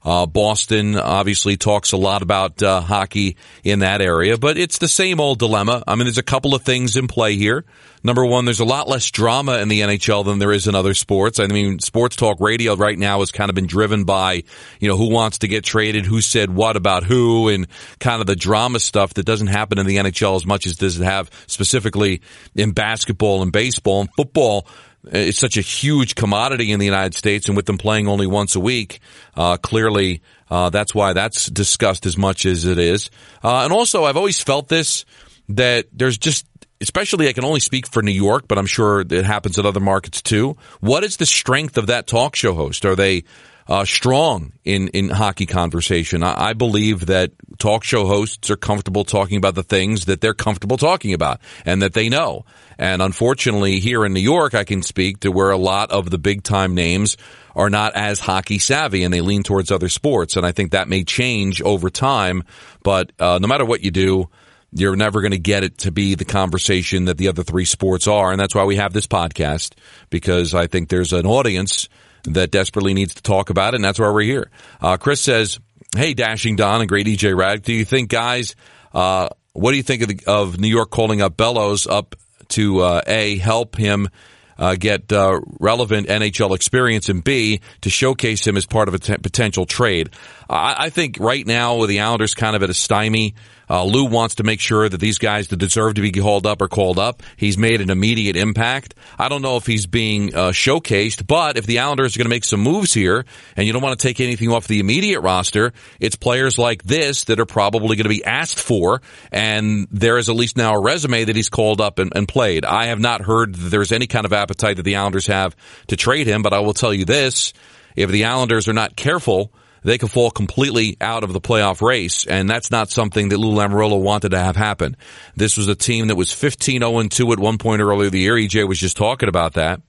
Uh, 0.08 0.26
Boston 0.26 0.96
obviously 0.96 1.58
talks 1.58 1.92
a 1.92 1.98
lot 1.98 2.22
about 2.22 2.64
uh, 2.64 2.80
hockey 2.80 3.36
in 3.66 3.80
that 3.80 4.02
area, 4.02 4.38
but 4.38 4.58
it's 4.58 4.78
the 4.78 4.88
same 4.88 5.20
old 5.20 5.38
dilemma. 5.38 5.84
I 5.86 5.96
mean, 5.96 6.06
there's 6.06 6.18
a 6.18 6.24
couple 6.24 6.56
of 6.56 6.62
things 6.62 6.96
in 6.96 7.10
play 7.10 7.36
here. 7.36 7.66
Number 8.06 8.26
one, 8.26 8.46
there's 8.46 8.62
a 8.62 8.66
lot 8.66 8.88
less 8.88 9.12
drama 9.12 9.58
in 9.58 9.68
the 9.68 9.82
NHL 9.82 10.24
than 10.24 10.40
there 10.40 10.54
is 10.54 10.66
in 10.66 10.76
other 10.76 10.94
sports. 10.94 11.42
I 11.42 11.48
mean, 11.48 11.80
sports 11.80 12.16
talk 12.16 12.40
radio 12.40 12.78
right 12.78 12.98
now 12.98 13.20
has 13.20 13.34
kind 13.34 13.50
of 13.50 13.56
been 13.56 13.68
driven 13.68 14.06
by, 14.06 14.44
you 14.80 14.88
know, 14.88 14.96
who 14.96 15.10
wants 15.10 15.40
to 15.40 15.50
get 15.50 15.66
traded, 15.66 16.06
who 16.06 16.22
said 16.22 16.52
what 16.52 16.78
about 16.78 17.04
who, 17.04 17.50
and 17.50 17.68
kind 18.00 18.22
of 18.22 18.28
the 18.28 18.36
drama 18.38 18.80
stuff 18.80 19.16
that 19.16 19.26
doesn't 19.26 19.48
happen 19.48 19.78
in 19.78 19.88
the 19.88 19.98
NHL 19.98 20.38
as 20.38 20.46
much 20.46 20.66
as 20.66 20.78
does 20.78 21.02
it 21.02 21.04
have 21.04 21.30
specifically 21.48 22.22
in 22.56 22.72
basketball 22.72 23.42
and 23.42 23.52
baseball 23.52 24.00
and 24.00 24.10
football 24.16 24.66
it's 25.06 25.38
such 25.38 25.58
a 25.58 25.62
huge 25.62 26.16
commodity 26.16 26.72
in 26.72 26.80
the 26.80 26.86
United 26.86 27.14
States, 27.14 27.48
and 27.48 27.56
with 27.56 27.66
them 27.66 27.78
playing 27.78 28.08
only 28.08 28.28
once 28.28 28.56
a 28.56 28.60
week, 28.60 29.00
uh, 29.36 29.58
clearly 29.58 30.22
uh, 30.50 30.70
that's 30.70 30.96
why 30.96 31.14
that's 31.14 31.48
discussed 31.48 32.06
as 32.06 32.18
much 32.18 32.46
as 32.46 32.66
it 32.66 32.78
is. 32.78 33.10
Uh, 33.44 33.64
and 33.64 33.74
also, 33.74 34.04
I've 34.06 34.18
always 34.18 34.40
felt 34.42 34.68
this 34.68 35.06
that 35.50 35.88
there's 35.94 36.18
just, 36.18 36.46
especially 36.82 37.30
I 37.30 37.34
can 37.34 37.46
only 37.46 37.60
speak 37.60 37.88
for 37.88 38.02
New 38.02 38.12
York, 38.12 38.48
but 38.48 38.58
I'm 38.58 38.66
sure 38.66 39.02
it 39.02 39.12
happens 39.26 39.58
in 39.58 39.66
other 39.66 39.80
markets 39.80 40.22
too. 40.22 40.58
What 40.80 41.04
is 41.04 41.18
the 41.18 41.26
strength 41.26 41.78
of 41.78 41.88
that 41.88 42.08
talk 42.08 42.36
show 42.36 42.54
host? 42.54 42.86
Are 42.86 42.96
they 42.96 43.24
uh, 43.70 43.86
strong 43.86 44.54
in, 44.64 44.88
in 44.90 45.10
hockey 45.10 45.46
conversation. 45.46 46.24
I, 46.24 46.50
I, 46.50 46.54
believe 46.54 47.08
that 47.08 47.32
talk 47.58 47.84
show 47.84 48.06
hosts 48.06 48.50
are 48.50 48.56
comfortable 48.56 49.04
talking 49.04 49.38
about 49.38 49.56
the 49.56 49.64
things 49.64 50.06
that 50.06 50.22
they're 50.22 50.34
comfortable 50.34 50.78
talking 50.78 51.14
about 51.14 51.42
and 51.66 51.82
that 51.82 51.94
they 51.94 52.08
know. 52.08 52.46
And 52.78 53.02
unfortunately, 53.02 53.80
here 53.80 54.06
in 54.06 54.14
New 54.14 54.22
York, 54.22 54.54
I 54.54 54.64
can 54.64 54.84
speak 54.84 55.22
to 55.22 55.32
where 55.32 55.52
a 55.52 55.58
lot 55.58 55.92
of 55.92 56.10
the 56.10 56.18
big 56.18 56.44
time 56.44 56.76
names 56.76 57.18
are 57.56 57.70
not 57.70 57.96
as 57.96 58.20
hockey 58.20 58.60
savvy 58.60 59.04
and 59.04 59.14
they 59.14 59.22
lean 59.22 59.44
towards 59.44 59.72
other 59.72 59.90
sports. 59.90 60.38
And 60.38 60.46
I 60.46 60.52
think 60.52 60.72
that 60.72 60.88
may 60.88 61.04
change 61.04 61.62
over 61.62 61.90
time. 61.90 62.44
But 62.84 63.12
uh, 63.20 63.40
no 63.42 63.48
matter 63.48 63.66
what 63.66 63.82
you 63.82 63.92
do, 63.92 64.30
you're 64.72 64.96
never 64.96 65.22
going 65.22 65.32
to 65.32 65.40
get 65.40 65.64
it 65.64 65.80
to 65.80 65.92
be 65.92 66.16
the 66.16 66.26
conversation 66.26 67.06
that 67.06 67.18
the 67.18 67.30
other 67.30 67.44
three 67.44 67.66
sports 67.66 68.08
are. 68.08 68.32
And 68.32 68.40
that's 68.40 68.54
why 68.54 68.66
we 68.66 68.76
have 68.78 68.94
this 68.94 69.08
podcast 69.08 69.74
because 70.10 70.54
I 70.54 70.68
think 70.68 70.90
there's 70.90 71.14
an 71.14 71.26
audience 71.26 71.90
that 72.24 72.52
desperately 72.52 72.94
needs 72.94 73.16
to 73.16 73.22
talk 73.22 73.50
about 73.50 73.74
it. 73.74 73.78
And 73.78 73.86
that's 73.86 74.00
why 74.00 74.10
we're 74.10 74.22
here. 74.22 74.50
Uh, 74.82 74.98
Chris 74.98 75.22
says, 75.22 75.60
Hey, 75.96 76.14
Dashing 76.14 76.56
Don 76.58 76.82
and 76.82 76.90
great 76.90 77.08
EJ 77.08 77.36
Rad. 77.36 77.62
Do 77.62 77.74
you 77.74 77.86
think 77.86 78.10
guys, 78.10 78.56
uh, 78.94 79.30
what 79.54 79.72
do 79.72 79.78
you 79.78 79.84
think 79.84 80.02
of, 80.04 80.10
the, 80.10 80.20
of 80.28 80.60
New 80.60 80.68
York 80.68 80.90
calling 80.92 81.22
up 81.22 81.38
Bellows 81.38 81.88
up 81.88 82.16
to 82.50 82.82
uh, 82.82 83.02
a 83.08 83.38
help 83.38 83.76
him 83.76 84.10
uh, 84.58 84.76
get 84.76 85.12
uh, 85.12 85.40
relevant 85.60 86.08
NHL 86.08 86.56
experience, 86.56 87.10
and 87.10 87.24
B 87.24 87.62
to 87.82 87.90
showcase 87.90 88.46
him 88.46 88.58
as 88.58 88.66
part 88.66 88.88
of 88.88 88.94
a 88.94 89.00
t- 89.00 89.18
potential 89.18 89.66
trade. 89.66 90.10
I, 90.50 90.76
I 90.86 90.90
think 90.90 91.18
right 91.20 91.46
now 91.46 91.76
with 91.78 91.90
the 91.90 92.00
Islanders 92.00 92.34
kind 92.34 92.56
of 92.56 92.64
at 92.64 92.70
a 92.70 92.74
stymie. 92.74 93.36
Uh, 93.70 93.84
Lou 93.84 94.06
wants 94.06 94.36
to 94.36 94.44
make 94.44 94.60
sure 94.60 94.88
that 94.88 95.00
these 95.00 95.18
guys 95.18 95.50
that 95.50 95.58
deserve 95.58 95.96
to 95.96 96.02
be 96.02 96.12
called 96.12 96.46
up 96.46 96.62
are 96.62 96.68
called 96.68 97.00
up. 97.00 97.24
He's 97.36 97.58
made 97.58 97.82
an 97.82 97.90
immediate 97.90 98.36
impact. 98.36 98.96
I 99.20 99.30
don't 99.30 99.42
know 99.42 99.58
if 99.58 99.66
he's 99.66 99.86
being 99.86 100.34
uh, 100.34 100.52
showcased, 100.52 101.28
but 101.28 101.58
if 101.58 101.66
the 101.66 101.80
Islanders 101.80 102.16
are 102.16 102.20
going 102.20 102.26
to 102.26 102.30
make 102.30 102.46
some 102.46 102.62
moves 102.62 102.94
here, 102.94 103.26
and 103.56 103.68
you 103.68 103.74
don't 103.74 103.82
want 103.82 104.00
to 104.00 104.08
take 104.08 104.20
anything 104.20 104.50
off 104.50 104.68
the 104.68 104.80
immediate 104.80 105.22
roster, 105.22 105.74
it's 106.00 106.16
players 106.16 106.58
like 106.58 106.84
this 106.84 107.26
that 107.26 107.40
are 107.40 107.46
probably 107.46 107.96
going 107.96 108.04
to 108.04 108.10
be 108.10 108.24
asked 108.24 108.60
for, 108.60 109.02
and 109.32 109.88
there 109.92 110.18
is 110.18 110.30
at 110.30 110.36
least 110.36 110.58
now 110.58 110.74
a 110.74 110.80
resume 110.80 111.26
that 111.26 111.36
he's 111.36 111.50
called 111.50 111.82
up 111.82 112.00
and, 112.00 112.14
and 112.16 112.28
played. 112.28 112.66
I 112.66 112.86
have 112.86 113.00
not 113.00 113.22
heard 113.22 113.56
there's 113.56 113.92
any 113.92 114.08
kind 114.08 114.26
of 114.26 114.34
appetite 114.34 114.78
that 114.78 114.84
the 114.84 114.96
Islanders 114.96 115.28
have 115.28 115.56
to 115.88 115.98
trade 115.98 116.28
him, 116.28 116.42
but 116.42 116.54
I 116.54 116.60
will 116.60 116.74
tell 116.74 116.94
you 116.94 117.06
this: 117.06 117.54
if 117.96 118.10
the 118.10 118.26
Islanders 118.26 118.68
are 118.68 118.74
not 118.74 118.96
careful 118.96 119.52
they 119.88 119.98
could 119.98 120.12
fall 120.12 120.32
completely 120.32 120.98
out 121.00 121.24
of 121.24 121.32
the 121.32 121.40
playoff 121.40 121.82
race, 121.82 122.26
and 122.26 122.50
that's 122.50 122.72
not 122.72 122.90
something 122.90 123.30
that 123.30 123.38
Lou 123.38 123.56
Lamoriello 123.56 124.02
wanted 124.02 124.32
to 124.32 124.40
have 124.40 124.58
happen. 124.58 124.98
This 125.36 125.56
was 125.56 125.70
a 125.70 125.76
team 125.76 126.08
that 126.08 126.16
was 126.16 126.30
15-0-2 126.30 127.32
at 127.32 127.40
one 127.40 127.58
point 127.58 127.82
earlier 127.82 128.10
the 128.10 128.20
year. 128.20 128.36
EJ 128.36 128.68
was 128.68 128.80
just 128.80 128.98
talking 128.98 129.30
about 129.30 129.54
that. 129.54 129.82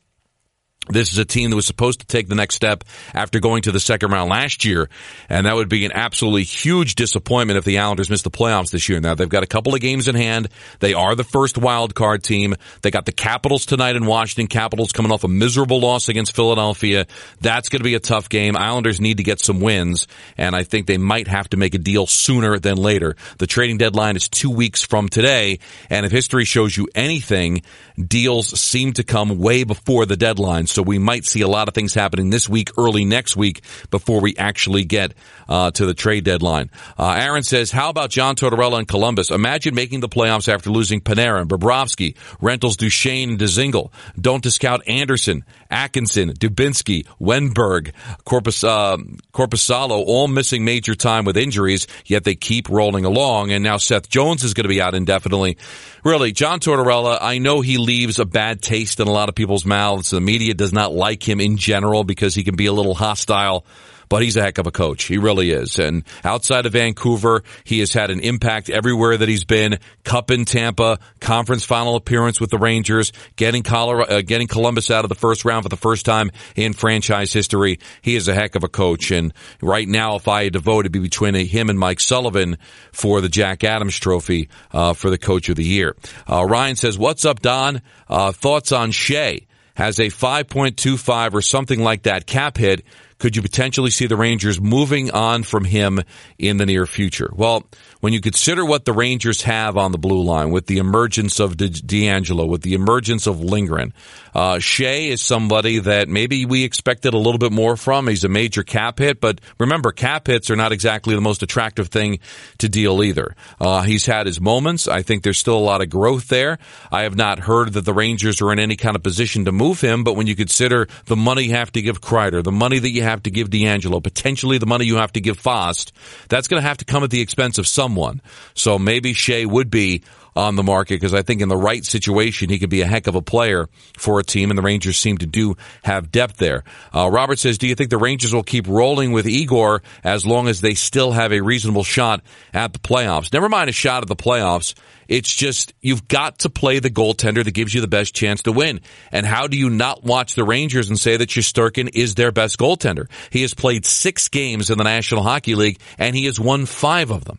This 0.90 1.12
is 1.12 1.18
a 1.18 1.24
team 1.24 1.50
that 1.50 1.56
was 1.56 1.66
supposed 1.66 2.00
to 2.00 2.06
take 2.06 2.28
the 2.28 2.34
next 2.34 2.54
step 2.54 2.84
after 3.14 3.40
going 3.40 3.62
to 3.62 3.72
the 3.72 3.80
second 3.80 4.10
round 4.10 4.30
last 4.30 4.64
year, 4.64 4.88
and 5.28 5.46
that 5.46 5.54
would 5.54 5.68
be 5.68 5.84
an 5.84 5.92
absolutely 5.92 6.44
huge 6.44 6.94
disappointment 6.94 7.58
if 7.58 7.64
the 7.64 7.78
Islanders 7.78 8.08
miss 8.08 8.22
the 8.22 8.30
playoffs 8.30 8.70
this 8.70 8.88
year. 8.88 8.98
Now 9.00 9.14
they've 9.14 9.28
got 9.28 9.42
a 9.42 9.46
couple 9.46 9.74
of 9.74 9.80
games 9.80 10.08
in 10.08 10.14
hand. 10.14 10.48
They 10.80 10.94
are 10.94 11.14
the 11.14 11.24
first 11.24 11.58
wild 11.58 11.94
card 11.94 12.22
team. 12.22 12.54
They 12.82 12.90
got 12.90 13.04
the 13.04 13.12
Capitals 13.12 13.66
tonight 13.66 13.96
in 13.96 14.06
Washington. 14.06 14.46
Capitals 14.46 14.92
coming 14.92 15.12
off 15.12 15.24
a 15.24 15.28
miserable 15.28 15.80
loss 15.80 16.08
against 16.08 16.34
Philadelphia. 16.34 17.06
That's 17.40 17.68
going 17.68 17.80
to 17.80 17.84
be 17.84 17.94
a 17.94 18.00
tough 18.00 18.28
game. 18.28 18.56
Islanders 18.56 19.00
need 19.00 19.18
to 19.18 19.22
get 19.22 19.40
some 19.40 19.60
wins, 19.60 20.06
and 20.36 20.56
I 20.56 20.62
think 20.62 20.86
they 20.86 20.98
might 20.98 21.28
have 21.28 21.50
to 21.50 21.56
make 21.56 21.74
a 21.74 21.78
deal 21.78 22.06
sooner 22.06 22.58
than 22.58 22.76
later. 22.76 23.16
The 23.38 23.46
trading 23.46 23.78
deadline 23.78 24.16
is 24.16 24.28
two 24.28 24.50
weeks 24.50 24.82
from 24.82 25.08
today, 25.08 25.58
and 25.90 26.06
if 26.06 26.12
history 26.12 26.44
shows 26.44 26.76
you 26.76 26.88
anything, 26.94 27.62
deals 27.98 28.58
seem 28.58 28.92
to 28.94 29.04
come 29.04 29.38
way 29.38 29.64
before 29.64 30.06
the 30.06 30.16
deadline. 30.16 30.66
So 30.66 30.77
we 30.82 30.98
might 30.98 31.24
see 31.24 31.40
a 31.40 31.48
lot 31.48 31.68
of 31.68 31.74
things 31.74 31.94
happening 31.94 32.30
this 32.30 32.48
week, 32.48 32.70
early 32.78 33.04
next 33.04 33.36
week, 33.36 33.62
before 33.90 34.20
we 34.20 34.36
actually 34.36 34.84
get 34.84 35.14
uh, 35.48 35.70
to 35.72 35.86
the 35.86 35.94
trade 35.94 36.24
deadline. 36.24 36.70
Uh, 36.98 37.16
Aaron 37.18 37.42
says, 37.42 37.70
"How 37.70 37.90
about 37.90 38.10
John 38.10 38.36
Tortorella 38.36 38.78
and 38.78 38.88
Columbus? 38.88 39.30
Imagine 39.30 39.74
making 39.74 40.00
the 40.00 40.08
playoffs 40.08 40.52
after 40.52 40.70
losing 40.70 41.00
Panarin, 41.00 41.46
Bobrovsky, 41.46 42.16
Rentals, 42.40 42.76
Duchene, 42.76 43.30
and 43.30 43.38
Dzingel. 43.38 43.90
Don't 44.20 44.42
discount 44.42 44.82
Anderson, 44.86 45.44
Atkinson, 45.70 46.32
Dubinsky, 46.32 47.06
Wenberg, 47.20 47.92
Corpus, 48.24 48.64
uh, 48.64 48.96
Korpisalo, 49.32 50.04
all 50.06 50.28
missing 50.28 50.64
major 50.64 50.94
time 50.94 51.24
with 51.24 51.36
injuries. 51.36 51.86
Yet 52.06 52.24
they 52.24 52.34
keep 52.34 52.68
rolling 52.68 53.04
along. 53.04 53.52
And 53.52 53.62
now 53.62 53.76
Seth 53.76 54.08
Jones 54.08 54.44
is 54.44 54.54
going 54.54 54.64
to 54.64 54.68
be 54.68 54.80
out 54.80 54.94
indefinitely. 54.94 55.58
Really, 56.04 56.32
John 56.32 56.60
Tortorella. 56.60 57.18
I 57.20 57.38
know 57.38 57.60
he 57.60 57.78
leaves 57.78 58.18
a 58.18 58.24
bad 58.24 58.62
taste 58.62 59.00
in 59.00 59.08
a 59.08 59.12
lot 59.12 59.28
of 59.28 59.34
people's 59.34 59.64
mouths. 59.64 60.10
The 60.10 60.20
media 60.20 60.54
does 60.54 60.67
not 60.72 60.92
like 60.92 61.26
him 61.26 61.40
in 61.40 61.56
general 61.56 62.04
because 62.04 62.34
he 62.34 62.44
can 62.44 62.56
be 62.56 62.66
a 62.66 62.72
little 62.72 62.94
hostile 62.94 63.64
but 64.08 64.22
he's 64.22 64.36
a 64.36 64.42
heck 64.42 64.58
of 64.58 64.66
a 64.66 64.70
coach. 64.70 65.04
He 65.04 65.18
really 65.18 65.50
is. 65.50 65.78
And 65.78 66.04
outside 66.24 66.66
of 66.66 66.72
Vancouver, 66.72 67.42
he 67.64 67.80
has 67.80 67.92
had 67.92 68.10
an 68.10 68.20
impact 68.20 68.70
everywhere 68.70 69.16
that 69.16 69.28
he's 69.28 69.44
been. 69.44 69.78
Cup 70.04 70.30
in 70.30 70.44
Tampa, 70.44 70.98
conference 71.20 71.64
final 71.64 71.96
appearance 71.96 72.40
with 72.40 72.50
the 72.50 72.58
Rangers, 72.58 73.12
getting 73.36 73.62
Colorado, 73.62 74.18
uh, 74.18 74.22
getting 74.22 74.48
Columbus 74.48 74.90
out 74.90 75.04
of 75.04 75.08
the 75.08 75.14
first 75.14 75.44
round 75.44 75.64
for 75.64 75.68
the 75.68 75.76
first 75.76 76.06
time 76.06 76.30
in 76.56 76.72
franchise 76.72 77.32
history. 77.32 77.78
He 78.02 78.16
is 78.16 78.28
a 78.28 78.34
heck 78.34 78.54
of 78.54 78.64
a 78.64 78.68
coach. 78.68 79.10
And 79.10 79.32
right 79.60 79.86
now, 79.86 80.16
if 80.16 80.28
I 80.28 80.44
had 80.44 80.54
to 80.54 80.60
vote, 80.60 80.80
it'd 80.80 80.92
be 80.92 80.98
between 80.98 81.34
him 81.34 81.70
and 81.70 81.78
Mike 81.78 82.00
Sullivan 82.00 82.58
for 82.92 83.20
the 83.20 83.28
Jack 83.28 83.64
Adams 83.64 83.98
Trophy 83.98 84.48
uh, 84.72 84.94
for 84.94 85.10
the 85.10 85.18
Coach 85.18 85.48
of 85.48 85.56
the 85.56 85.64
Year. 85.64 85.96
Uh, 86.30 86.44
Ryan 86.44 86.76
says, 86.76 86.98
"What's 86.98 87.24
up, 87.24 87.40
Don? 87.40 87.82
Uh, 88.08 88.32
thoughts 88.32 88.72
on 88.72 88.90
Skjei?" 88.90 89.47
Has 89.78 90.00
a 90.00 90.06
5.25 90.08 91.34
or 91.34 91.40
something 91.40 91.80
like 91.80 92.02
that 92.02 92.26
cap 92.26 92.56
hit 92.56 92.84
could 93.18 93.34
you 93.34 93.42
potentially 93.42 93.90
see 93.90 94.06
the 94.06 94.16
Rangers 94.16 94.60
moving 94.60 95.10
on 95.10 95.42
from 95.42 95.64
him 95.64 96.00
in 96.38 96.56
the 96.56 96.66
near 96.66 96.86
future? 96.86 97.30
Well, 97.34 97.64
when 98.00 98.12
you 98.12 98.20
consider 98.20 98.64
what 98.64 98.84
the 98.84 98.92
Rangers 98.92 99.42
have 99.42 99.76
on 99.76 99.90
the 99.92 99.98
blue 99.98 100.22
line 100.22 100.50
with 100.50 100.66
the 100.66 100.78
emergence 100.78 101.40
of 101.40 101.56
DeAngelo, 101.56 102.48
with 102.48 102.62
the 102.62 102.74
emergence 102.74 103.26
of 103.26 103.40
Lindgren, 103.40 103.92
uh, 104.34 104.56
Skjei 104.56 105.08
is 105.08 105.20
somebody 105.20 105.80
that 105.80 106.08
maybe 106.08 106.46
we 106.46 106.62
expected 106.62 107.12
a 107.12 107.18
little 107.18 107.38
bit 107.38 107.50
more 107.50 107.76
from. 107.76 108.06
He's 108.06 108.22
a 108.22 108.28
major 108.28 108.62
cap 108.62 109.00
hit, 109.00 109.20
but 109.20 109.40
remember, 109.58 109.90
cap 109.90 110.28
hits 110.28 110.48
are 110.50 110.56
not 110.56 110.70
exactly 110.70 111.14
the 111.14 111.20
most 111.20 111.42
attractive 111.42 111.88
thing 111.88 112.20
to 112.58 112.68
deal 112.68 113.02
either. 113.02 113.34
Uh, 113.60 113.82
he's 113.82 114.06
had 114.06 114.26
his 114.26 114.40
moments. 114.40 114.86
I 114.86 115.02
think 115.02 115.24
there's 115.24 115.38
still 115.38 115.58
a 115.58 115.58
lot 115.58 115.80
of 115.80 115.90
growth 115.90 116.28
there. 116.28 116.58
I 116.92 117.02
have 117.02 117.16
not 117.16 117.40
heard 117.40 117.72
that 117.72 117.84
the 117.84 117.92
Rangers 117.92 118.40
are 118.40 118.52
in 118.52 118.60
any 118.60 118.76
kind 118.76 118.94
of 118.94 119.02
position 119.02 119.46
to 119.46 119.52
move 119.52 119.80
him, 119.80 120.04
but 120.04 120.14
when 120.14 120.28
you 120.28 120.36
consider 120.36 120.86
the 121.06 121.16
money 121.16 121.44
you 121.44 121.54
have 121.54 121.72
to 121.72 121.82
give 121.82 122.00
Kreider, 122.00 122.44
the 122.44 122.52
money 122.52 122.78
that 122.78 122.90
you 122.90 123.02
have 123.08 123.22
to 123.24 123.30
give 123.30 123.50
DeAngelo, 123.50 124.02
potentially 124.02 124.58
the 124.58 124.66
money 124.66 124.84
you 124.84 124.96
have 124.96 125.12
to 125.12 125.20
give 125.20 125.38
Fast, 125.38 125.92
that's 126.28 126.48
going 126.48 126.62
to 126.62 126.68
have 126.68 126.78
to 126.78 126.84
come 126.84 127.04
at 127.04 127.10
the 127.10 127.20
expense 127.20 127.58
of 127.58 127.66
someone. 127.66 128.20
So 128.54 128.78
maybe 128.78 129.14
Skjei 129.14 129.46
would 129.46 129.70
be 129.70 130.02
on 130.36 130.56
the 130.56 130.62
market 130.62 130.96
because 130.96 131.14
I 131.14 131.22
think 131.22 131.40
in 131.40 131.48
the 131.48 131.56
right 131.56 131.84
situation 131.84 132.48
he 132.48 132.58
could 132.58 132.70
be 132.70 132.80
a 132.80 132.86
heck 132.86 133.06
of 133.06 133.14
a 133.14 133.22
player 133.22 133.68
for 133.96 134.20
a 134.20 134.24
team, 134.24 134.50
and 134.50 134.58
the 134.58 134.62
Rangers 134.62 134.96
seem 134.96 135.18
to 135.18 135.26
do 135.26 135.56
have 135.82 136.10
depth 136.10 136.36
there. 136.36 136.64
Uh, 136.94 137.10
Robert 137.10 137.38
says, 137.38 137.58
"Do 137.58 137.66
you 137.66 137.74
think 137.74 137.90
the 137.90 137.98
Rangers 137.98 138.34
will 138.34 138.42
keep 138.42 138.66
rolling 138.66 139.12
with 139.12 139.26
Igor 139.26 139.82
as 140.04 140.24
long 140.24 140.48
as 140.48 140.60
they 140.60 140.74
still 140.74 141.12
have 141.12 141.32
a 141.32 141.40
reasonable 141.40 141.84
shot 141.84 142.22
at 142.52 142.72
the 142.72 142.78
playoffs? 142.78 143.32
Never 143.32 143.48
mind 143.48 143.70
a 143.70 143.72
shot 143.72 144.02
at 144.02 144.08
the 144.08 144.16
playoffs." 144.16 144.74
It's 145.08 145.34
just 145.34 145.72
you've 145.80 146.06
got 146.06 146.40
to 146.40 146.50
play 146.50 146.78
the 146.78 146.90
goaltender 146.90 147.42
that 147.42 147.52
gives 147.52 147.74
you 147.74 147.80
the 147.80 147.88
best 147.88 148.14
chance 148.14 148.42
to 148.42 148.52
win. 148.52 148.82
And 149.10 149.24
how 149.24 149.46
do 149.46 149.56
you 149.56 149.70
not 149.70 150.04
watch 150.04 150.34
the 150.34 150.44
Rangers 150.44 150.90
and 150.90 150.98
say 150.98 151.16
that 151.16 151.30
Shesterkin 151.30 151.90
is 151.94 152.14
their 152.14 152.30
best 152.30 152.58
goaltender? 152.58 153.06
He 153.30 153.40
has 153.42 153.54
played 153.54 153.86
six 153.86 154.28
games 154.28 154.68
in 154.68 154.76
the 154.76 154.84
National 154.84 155.22
Hockey 155.22 155.54
League 155.54 155.80
and 155.96 156.14
he 156.14 156.26
has 156.26 156.38
won 156.38 156.66
five 156.66 157.10
of 157.10 157.24
them. 157.24 157.38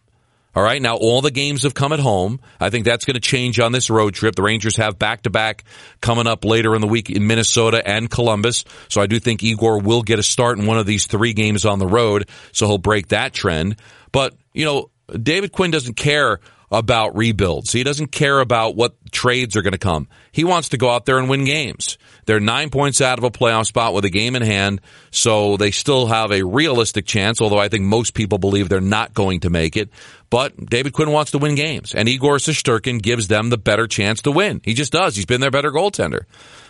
All 0.56 0.64
right. 0.64 0.82
Now 0.82 0.96
all 0.96 1.22
the 1.22 1.32
games 1.32 1.64
have 1.64 1.74
come 1.74 1.94
at 1.94 2.00
home. 2.00 2.40
I 2.60 2.70
think 2.70 2.86
that's 2.86 3.06
going 3.06 3.16
to 3.16 3.22
change 3.22 3.60
on 3.60 3.72
this 3.72 3.90
road 3.90 4.14
trip. 4.14 4.36
The 4.36 4.44
Rangers 4.44 4.78
have 4.78 4.98
back 4.98 5.24
to 5.24 5.30
back 5.30 5.64
coming 6.02 6.28
up 6.28 6.44
later 6.44 6.76
in 6.76 6.82
the 6.82 6.88
week 6.88 7.10
in 7.10 7.28
Minnesota 7.28 7.88
and 7.88 8.10
Columbus. 8.10 8.66
So 8.88 9.02
I 9.02 9.08
do 9.08 9.20
think 9.20 9.44
Igor 9.44 9.80
will 9.80 10.02
get 10.02 10.20
a 10.20 10.24
start 10.24 10.58
in 10.58 10.66
one 10.66 10.80
of 10.80 10.86
these 10.86 11.06
three 11.06 11.34
games 11.34 11.66
on 11.66 11.80
the 11.80 11.88
road. 11.88 12.30
So 12.52 12.68
he'll 12.68 12.78
break 12.78 13.10
that 13.10 13.34
trend. 13.34 13.76
But, 14.12 14.36
you 14.54 14.66
know, 14.66 14.90
David 15.12 15.52
Quinn 15.52 15.72
doesn't 15.72 15.96
care 15.96 16.40
about 16.72 17.16
rebuilds. 17.16 17.72
He 17.72 17.84
doesn't 17.84 18.12
care 18.12 18.40
about 18.40 18.76
what 18.76 18.96
trades 19.12 19.56
are 19.56 19.62
going 19.62 19.74
to 19.74 19.80
come. 19.80 20.08
He 20.32 20.44
wants 20.44 20.70
to 20.70 20.78
go 20.78 20.90
out 20.90 21.06
there 21.06 21.18
and 21.18 21.30
win 21.30 21.46
games. 21.46 21.98
They're 22.26 22.40
nine 22.40 22.70
points 22.70 23.02
out 23.02 23.18
of 23.18 23.24
a 23.24 23.32
playoff 23.32 23.66
spot 23.66 23.94
with 23.94 24.06
a 24.06 24.10
game 24.10 24.36
in 24.36 24.44
hand, 24.44 24.82
so 25.10 25.58
they 25.58 25.72
still 25.72 26.06
have 26.08 26.32
a 26.32 26.44
realistic 26.44 27.06
chance, 27.06 27.42
although 27.42 27.58
I 27.58 27.70
think 27.70 27.86
most 27.86 28.14
people 28.14 28.38
believe 28.38 28.70
they're 28.70 28.82
not 28.82 29.14
going 29.14 29.40
to 29.42 29.50
make 29.50 29.76
it. 29.76 29.90
But 30.30 30.64
David 30.64 30.94
Quinn 30.94 31.12
wants 31.12 31.32
to 31.32 31.40
win 31.40 31.56
games, 31.56 31.96
and 31.96 32.08
Igor 32.08 32.36
Shesterkin 32.36 33.02
gives 33.02 33.28
them 33.28 33.50
the 33.50 33.58
better 33.58 33.88
chance 33.88 34.22
to 34.22 34.32
win. 34.32 34.62
He 34.64 34.76
just 34.76 34.92
does. 34.92 35.16
He's 35.16 35.26
been 35.26 35.42
their 35.42 35.50
better 35.50 35.72
goaltender. 35.72 36.26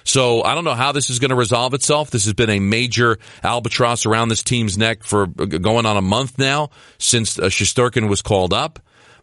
So 0.06 0.44
I 0.44 0.56
don't 0.56 0.64
know 0.64 0.76
how 0.76 0.94
this 0.94 1.10
is 1.10 1.20
going 1.20 1.30
to 1.30 1.36
resolve 1.36 1.74
itself. 1.74 2.10
This 2.10 2.24
has 2.24 2.34
been 2.34 2.50
a 2.50 2.60
major 2.60 3.20
albatross 3.44 4.06
around 4.06 4.30
this 4.30 4.44
team's 4.44 4.78
neck 4.78 5.04
for 5.04 5.28
going 5.28 5.86
on 5.86 5.98
a 5.98 6.02
month 6.02 6.40
now 6.40 6.70
since 7.00 7.38
uh, 7.38 7.44
Shesterkin 7.44 8.08
was 8.08 8.22
called 8.22 8.54
up 8.54 8.80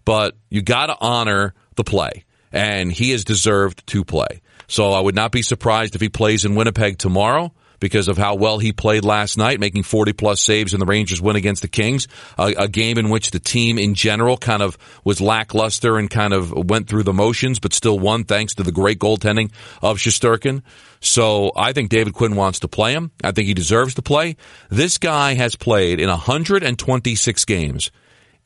but 0.07 0.35
you 0.49 0.63
got 0.63 0.87
to 0.87 0.97
honor 0.99 1.53
the 1.75 1.85
play, 1.85 2.25
and 2.51 2.91
he 2.91 3.11
has 3.11 3.25
deserved 3.25 3.87
to 3.89 4.03
play. 4.03 4.41
So 4.69 4.93
I 4.93 5.01
would 5.01 5.15
not 5.15 5.33
be 5.33 5.43
surprised 5.43 5.95
if 5.95 6.01
he 6.01 6.09
plays 6.09 6.47
in 6.47 6.55
Winnipeg 6.55 6.97
tomorrow 6.97 7.53
because 7.79 8.09
of 8.09 8.17
how 8.17 8.37
well 8.37 8.59
he 8.59 8.73
played 8.73 9.05
last 9.05 9.37
night, 9.37 9.61
making 9.61 9.83
40 9.83 10.15
plus 10.15 10.41
saves 10.41 10.73
in 10.73 10.81
the 10.81 10.87
Rangers 10.87 11.21
win 11.21 11.37
against 11.37 11.61
the 11.61 11.69
Kings, 11.69 12.09
a, 12.39 12.55
a, 12.57 12.69
game 12.69 12.97
in 12.97 13.11
which 13.11 13.33
the 13.33 13.39
team 13.39 13.79
in 13.79 13.95
general 13.95 14.39
kind 14.39 14.63
of 14.63 14.79
was 15.05 15.21
lackluster 15.21 15.99
and 15.99 16.09
kind 16.09 16.33
of 16.33 16.53
went 16.53 16.89
through 16.89 17.03
the 17.03 17.13
motions, 17.13 17.59
but 17.59 17.75
still 17.75 17.99
won 17.99 18.25
thanks 18.25 18.55
to 18.55 18.63
the 18.63 18.73
great 18.73 18.99
goaltending 18.99 19.51
of 19.83 19.99
Shesterkin. 19.99 20.63
So 21.01 21.53
I 21.55 21.75
think 21.75 21.91
David 21.91 22.15
Quinn 22.15 22.35
wants 22.35 22.61
to 22.61 22.69
play 22.69 22.93
him. 22.93 23.11
I 23.23 23.33
think 23.33 23.47
he 23.47 23.55
deserves 23.55 23.95
to 23.97 24.03
play. 24.03 24.37
This 24.71 24.97
guy 24.97 25.35
has 25.35 25.55
played 25.55 26.01
in 26.01 26.09
126 26.09 27.45
games 27.45 27.91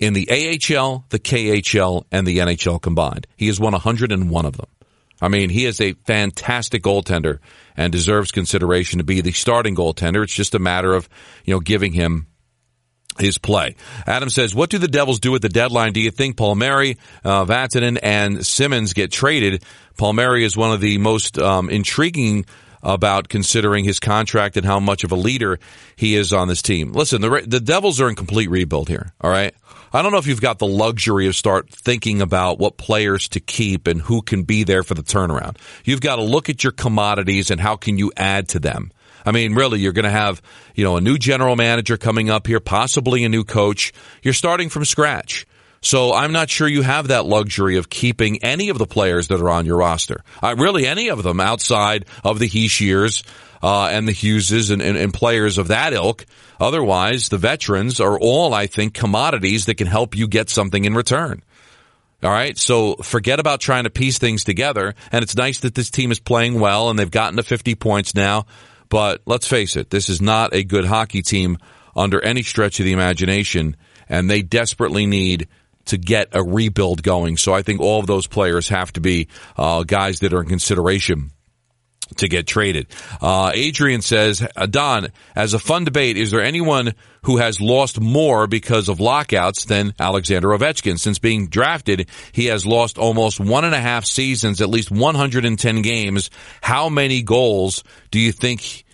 in 0.00 0.14
the 0.14 0.28
AHL, 0.30 1.04
the 1.10 1.18
KHL, 1.18 2.04
and 2.10 2.26
the 2.26 2.38
NHL 2.38 2.80
combined. 2.80 3.26
He 3.36 3.46
has 3.46 3.60
won 3.60 3.72
101 3.72 4.46
of 4.46 4.56
them. 4.56 4.66
I 5.22 5.28
mean, 5.28 5.50
he 5.50 5.66
is 5.66 5.80
a 5.80 5.92
fantastic 6.06 6.82
goaltender 6.82 7.38
and 7.76 7.92
deserves 7.92 8.32
consideration 8.32 8.98
to 8.98 9.04
be 9.04 9.20
the 9.20 9.32
starting 9.32 9.76
goaltender. 9.76 10.22
It's 10.22 10.34
just 10.34 10.54
a 10.54 10.58
matter 10.58 10.94
of, 10.94 11.08
you 11.44 11.54
know, 11.54 11.60
giving 11.60 11.92
him 11.92 12.26
his 13.18 13.36
play. 13.36 13.76
Adam 14.06 14.30
says, 14.30 14.54
what 14.54 14.70
do 14.70 14.78
the 14.78 14.88
Devils 14.88 15.20
do 15.20 15.34
at 15.34 15.42
the 15.42 15.50
deadline? 15.50 15.92
Do 15.92 16.00
you 16.00 16.10
think 16.10 16.38
Palmieri, 16.38 16.96
uh, 17.22 17.44
Vatanen, 17.44 17.98
and 18.02 18.44
Simmonds 18.46 18.94
get 18.94 19.12
traded? 19.12 19.62
Palmieri 19.98 20.42
is 20.42 20.56
one 20.56 20.72
of 20.72 20.80
the 20.80 20.96
most 20.96 21.38
um, 21.38 21.68
intriguing 21.68 22.46
about 22.82 23.28
considering 23.28 23.84
his 23.84 24.00
contract 24.00 24.56
and 24.56 24.66
how 24.66 24.80
much 24.80 25.04
of 25.04 25.12
a 25.12 25.16
leader 25.16 25.58
he 25.96 26.14
is 26.14 26.32
on 26.32 26.48
this 26.48 26.62
team. 26.62 26.92
Listen, 26.92 27.20
the, 27.20 27.44
the 27.46 27.60
Devils 27.60 28.00
are 28.00 28.08
in 28.08 28.14
complete 28.14 28.48
rebuild 28.48 28.88
here. 28.88 29.12
All 29.20 29.30
right. 29.30 29.54
I 29.92 30.02
don't 30.02 30.12
know 30.12 30.18
if 30.18 30.26
you've 30.28 30.40
got 30.40 30.60
the 30.60 30.68
luxury 30.68 31.26
of 31.26 31.34
start 31.34 31.68
thinking 31.68 32.22
about 32.22 32.60
what 32.60 32.76
players 32.76 33.28
to 33.30 33.40
keep 33.40 33.88
and 33.88 34.00
who 34.00 34.22
can 34.22 34.44
be 34.44 34.62
there 34.62 34.84
for 34.84 34.94
the 34.94 35.02
turnaround. 35.02 35.56
You've 35.84 36.00
got 36.00 36.16
to 36.16 36.22
look 36.22 36.48
at 36.48 36.62
your 36.62 36.72
commodities 36.72 37.50
and 37.50 37.60
how 37.60 37.74
can 37.76 37.98
you 37.98 38.12
add 38.16 38.48
to 38.50 38.60
them. 38.60 38.92
I 39.26 39.32
mean, 39.32 39.54
really, 39.54 39.80
you're 39.80 39.92
going 39.92 40.04
to 40.04 40.10
have, 40.10 40.40
you 40.74 40.84
know, 40.84 40.96
a 40.96 41.00
new 41.00 41.18
general 41.18 41.56
manager 41.56 41.96
coming 41.96 42.30
up 42.30 42.46
here, 42.46 42.60
possibly 42.60 43.24
a 43.24 43.28
new 43.28 43.44
coach. 43.44 43.92
You're 44.22 44.32
starting 44.32 44.68
from 44.68 44.84
scratch. 44.84 45.44
So 45.82 46.12
I'm 46.12 46.32
not 46.32 46.50
sure 46.50 46.68
you 46.68 46.82
have 46.82 47.08
that 47.08 47.24
luxury 47.24 47.76
of 47.76 47.88
keeping 47.88 48.42
any 48.42 48.68
of 48.68 48.76
the 48.76 48.86
players 48.86 49.28
that 49.28 49.40
are 49.40 49.48
on 49.48 49.64
your 49.64 49.78
roster. 49.78 50.22
Uh, 50.42 50.54
really, 50.58 50.86
any 50.86 51.08
of 51.08 51.22
them 51.22 51.40
outside 51.40 52.04
of 52.22 52.38
the 52.38 52.48
Hischiers 52.48 53.24
uh, 53.62 53.86
and 53.86 54.06
the 54.06 54.12
Hugheses 54.12 54.70
and, 54.70 54.82
and, 54.82 54.98
and 54.98 55.14
players 55.14 55.56
of 55.56 55.68
that 55.68 55.94
ilk. 55.94 56.26
Otherwise, 56.58 57.30
the 57.30 57.38
veterans 57.38 57.98
are 57.98 58.18
all, 58.18 58.52
I 58.52 58.66
think, 58.66 58.92
commodities 58.92 59.66
that 59.66 59.76
can 59.76 59.86
help 59.86 60.14
you 60.14 60.28
get 60.28 60.50
something 60.50 60.84
in 60.84 60.94
return. 60.94 61.42
All 62.22 62.30
right. 62.30 62.58
So 62.58 62.96
forget 62.96 63.40
about 63.40 63.60
trying 63.60 63.84
to 63.84 63.90
piece 63.90 64.18
things 64.18 64.44
together. 64.44 64.94
And 65.10 65.22
it's 65.22 65.36
nice 65.36 65.60
that 65.60 65.74
this 65.74 65.90
team 65.90 66.12
is 66.12 66.20
playing 66.20 66.60
well 66.60 66.90
and 66.90 66.98
they've 66.98 67.10
gotten 67.10 67.38
to 67.38 67.42
50 67.42 67.74
points 67.76 68.14
now. 68.14 68.44
But 68.90 69.22
let's 69.24 69.46
face 69.46 69.76
it, 69.76 69.88
this 69.88 70.10
is 70.10 70.20
not 70.20 70.52
a 70.52 70.62
good 70.62 70.84
hockey 70.84 71.22
team 71.22 71.56
under 71.96 72.22
any 72.22 72.42
stretch 72.42 72.78
of 72.80 72.84
the 72.84 72.92
imagination. 72.92 73.76
And 74.08 74.28
they 74.28 74.42
desperately 74.42 75.06
need 75.06 75.48
to 75.90 75.98
get 75.98 76.28
a 76.32 76.42
rebuild 76.42 77.02
going. 77.02 77.36
So 77.36 77.52
I 77.52 77.62
think 77.62 77.80
all 77.80 78.00
of 78.00 78.06
those 78.06 78.26
players 78.26 78.68
have 78.68 78.92
to 78.94 79.00
be 79.00 79.28
uh, 79.56 79.84
guys 79.84 80.20
that 80.20 80.32
are 80.32 80.42
in 80.42 80.48
consideration 80.48 81.30
to 82.16 82.28
get 82.28 82.46
traded. 82.46 82.88
Uh, 83.20 83.52
Adrian 83.54 84.02
says, 84.02 84.46
uh, 84.56 84.66
Don, 84.66 85.08
as 85.36 85.54
a 85.54 85.58
fun 85.58 85.84
debate, 85.84 86.16
is 86.16 86.30
there 86.30 86.42
anyone 86.42 86.94
who 87.22 87.36
has 87.36 87.60
lost 87.60 88.00
more 88.00 88.46
because 88.46 88.88
of 88.88 89.00
lockouts 89.00 89.64
than 89.64 89.94
Alexander 89.98 90.48
Ovechkin? 90.48 90.98
Since 90.98 91.18
being 91.18 91.48
drafted, 91.48 92.08
he 92.32 92.46
has 92.46 92.66
lost 92.66 92.98
almost 92.98 93.38
one 93.40 93.64
and 93.64 93.74
a 93.74 93.80
half 93.80 94.04
seasons, 94.04 94.60
at 94.60 94.68
least 94.68 94.90
110 94.90 95.82
games. 95.82 96.30
How 96.60 96.88
many 96.88 97.22
goals 97.22 97.84
do 98.10 98.18
you 98.18 98.32
think 98.32 98.84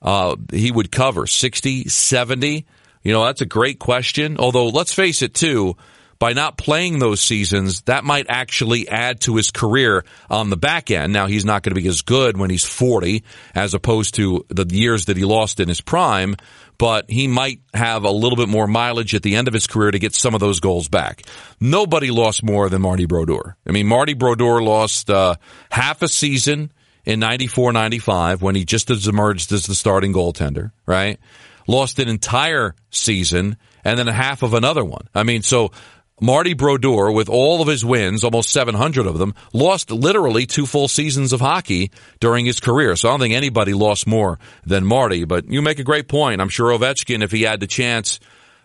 uh, 0.00 0.36
he 0.50 0.70
would 0.70 0.90
cover? 0.90 1.26
60, 1.26 1.88
70? 1.88 2.66
You 3.02 3.12
know, 3.12 3.24
that's 3.26 3.42
a 3.42 3.46
great 3.46 3.78
question. 3.78 4.38
Although, 4.38 4.68
let's 4.68 4.94
face 4.94 5.20
it, 5.20 5.34
too, 5.34 5.76
by 6.24 6.32
not 6.32 6.56
playing 6.56 7.00
those 7.00 7.20
seasons, 7.20 7.82
that 7.82 8.02
might 8.02 8.24
actually 8.30 8.88
add 8.88 9.20
to 9.20 9.36
his 9.36 9.50
career 9.50 10.06
on 10.30 10.48
the 10.48 10.56
back 10.56 10.90
end. 10.90 11.12
Now, 11.12 11.26
he's 11.26 11.44
not 11.44 11.62
going 11.62 11.74
to 11.74 11.78
be 11.82 11.86
as 11.86 12.00
good 12.00 12.38
when 12.38 12.48
he's 12.48 12.64
40 12.64 13.22
as 13.54 13.74
opposed 13.74 14.14
to 14.14 14.46
the 14.48 14.64
years 14.74 15.04
that 15.04 15.18
he 15.18 15.24
lost 15.26 15.60
in 15.60 15.68
his 15.68 15.82
prime, 15.82 16.36
but 16.78 17.10
he 17.10 17.28
might 17.28 17.60
have 17.74 18.04
a 18.04 18.10
little 18.10 18.36
bit 18.36 18.48
more 18.48 18.66
mileage 18.66 19.14
at 19.14 19.22
the 19.22 19.36
end 19.36 19.48
of 19.48 19.52
his 19.52 19.66
career 19.66 19.90
to 19.90 19.98
get 19.98 20.14
some 20.14 20.32
of 20.32 20.40
those 20.40 20.60
goals 20.60 20.88
back. 20.88 21.24
Nobody 21.60 22.10
lost 22.10 22.42
more 22.42 22.70
than 22.70 22.80
Marty 22.80 23.04
Brodeur. 23.04 23.58
I 23.68 23.72
mean, 23.72 23.86
Marty 23.86 24.14
Brodeur 24.14 24.62
lost 24.62 25.10
uh, 25.10 25.34
half 25.70 26.00
a 26.00 26.08
season 26.08 26.72
in 27.04 27.20
94 27.20 27.74
95 27.74 28.40
when 28.40 28.54
he 28.54 28.64
just 28.64 28.88
emerged 29.06 29.52
as 29.52 29.66
the 29.66 29.74
starting 29.74 30.14
goaltender, 30.14 30.72
right? 30.86 31.20
Lost 31.66 31.98
an 31.98 32.08
entire 32.08 32.74
season 32.88 33.58
and 33.84 33.98
then 33.98 34.08
a 34.08 34.12
half 34.12 34.42
of 34.42 34.54
another 34.54 34.84
one. 34.84 35.08
I 35.14 35.22
mean, 35.22 35.42
so 35.42 35.70
Marty 36.20 36.54
Brodeur, 36.54 37.10
with 37.10 37.28
all 37.28 37.60
of 37.60 37.66
his 37.66 37.84
wins, 37.84 38.22
almost 38.22 38.50
700 38.50 39.04
of 39.04 39.18
them, 39.18 39.34
lost 39.52 39.90
literally 39.90 40.46
two 40.46 40.64
full 40.64 40.86
seasons 40.86 41.32
of 41.32 41.40
hockey 41.40 41.90
during 42.20 42.46
his 42.46 42.60
career. 42.60 42.94
So 42.94 43.08
I 43.08 43.12
don't 43.12 43.20
think 43.20 43.34
anybody 43.34 43.74
lost 43.74 44.06
more 44.06 44.38
than 44.64 44.84
Marty. 44.84 45.24
But 45.24 45.50
you 45.50 45.60
make 45.60 45.80
a 45.80 45.84
great 45.84 46.06
point. 46.06 46.40
I'm 46.40 46.48
sure 46.48 46.70
Ovechkin, 46.70 47.22
if 47.22 47.32
he 47.32 47.42
had 47.42 47.58
the 47.58 47.66
chance 47.66 48.20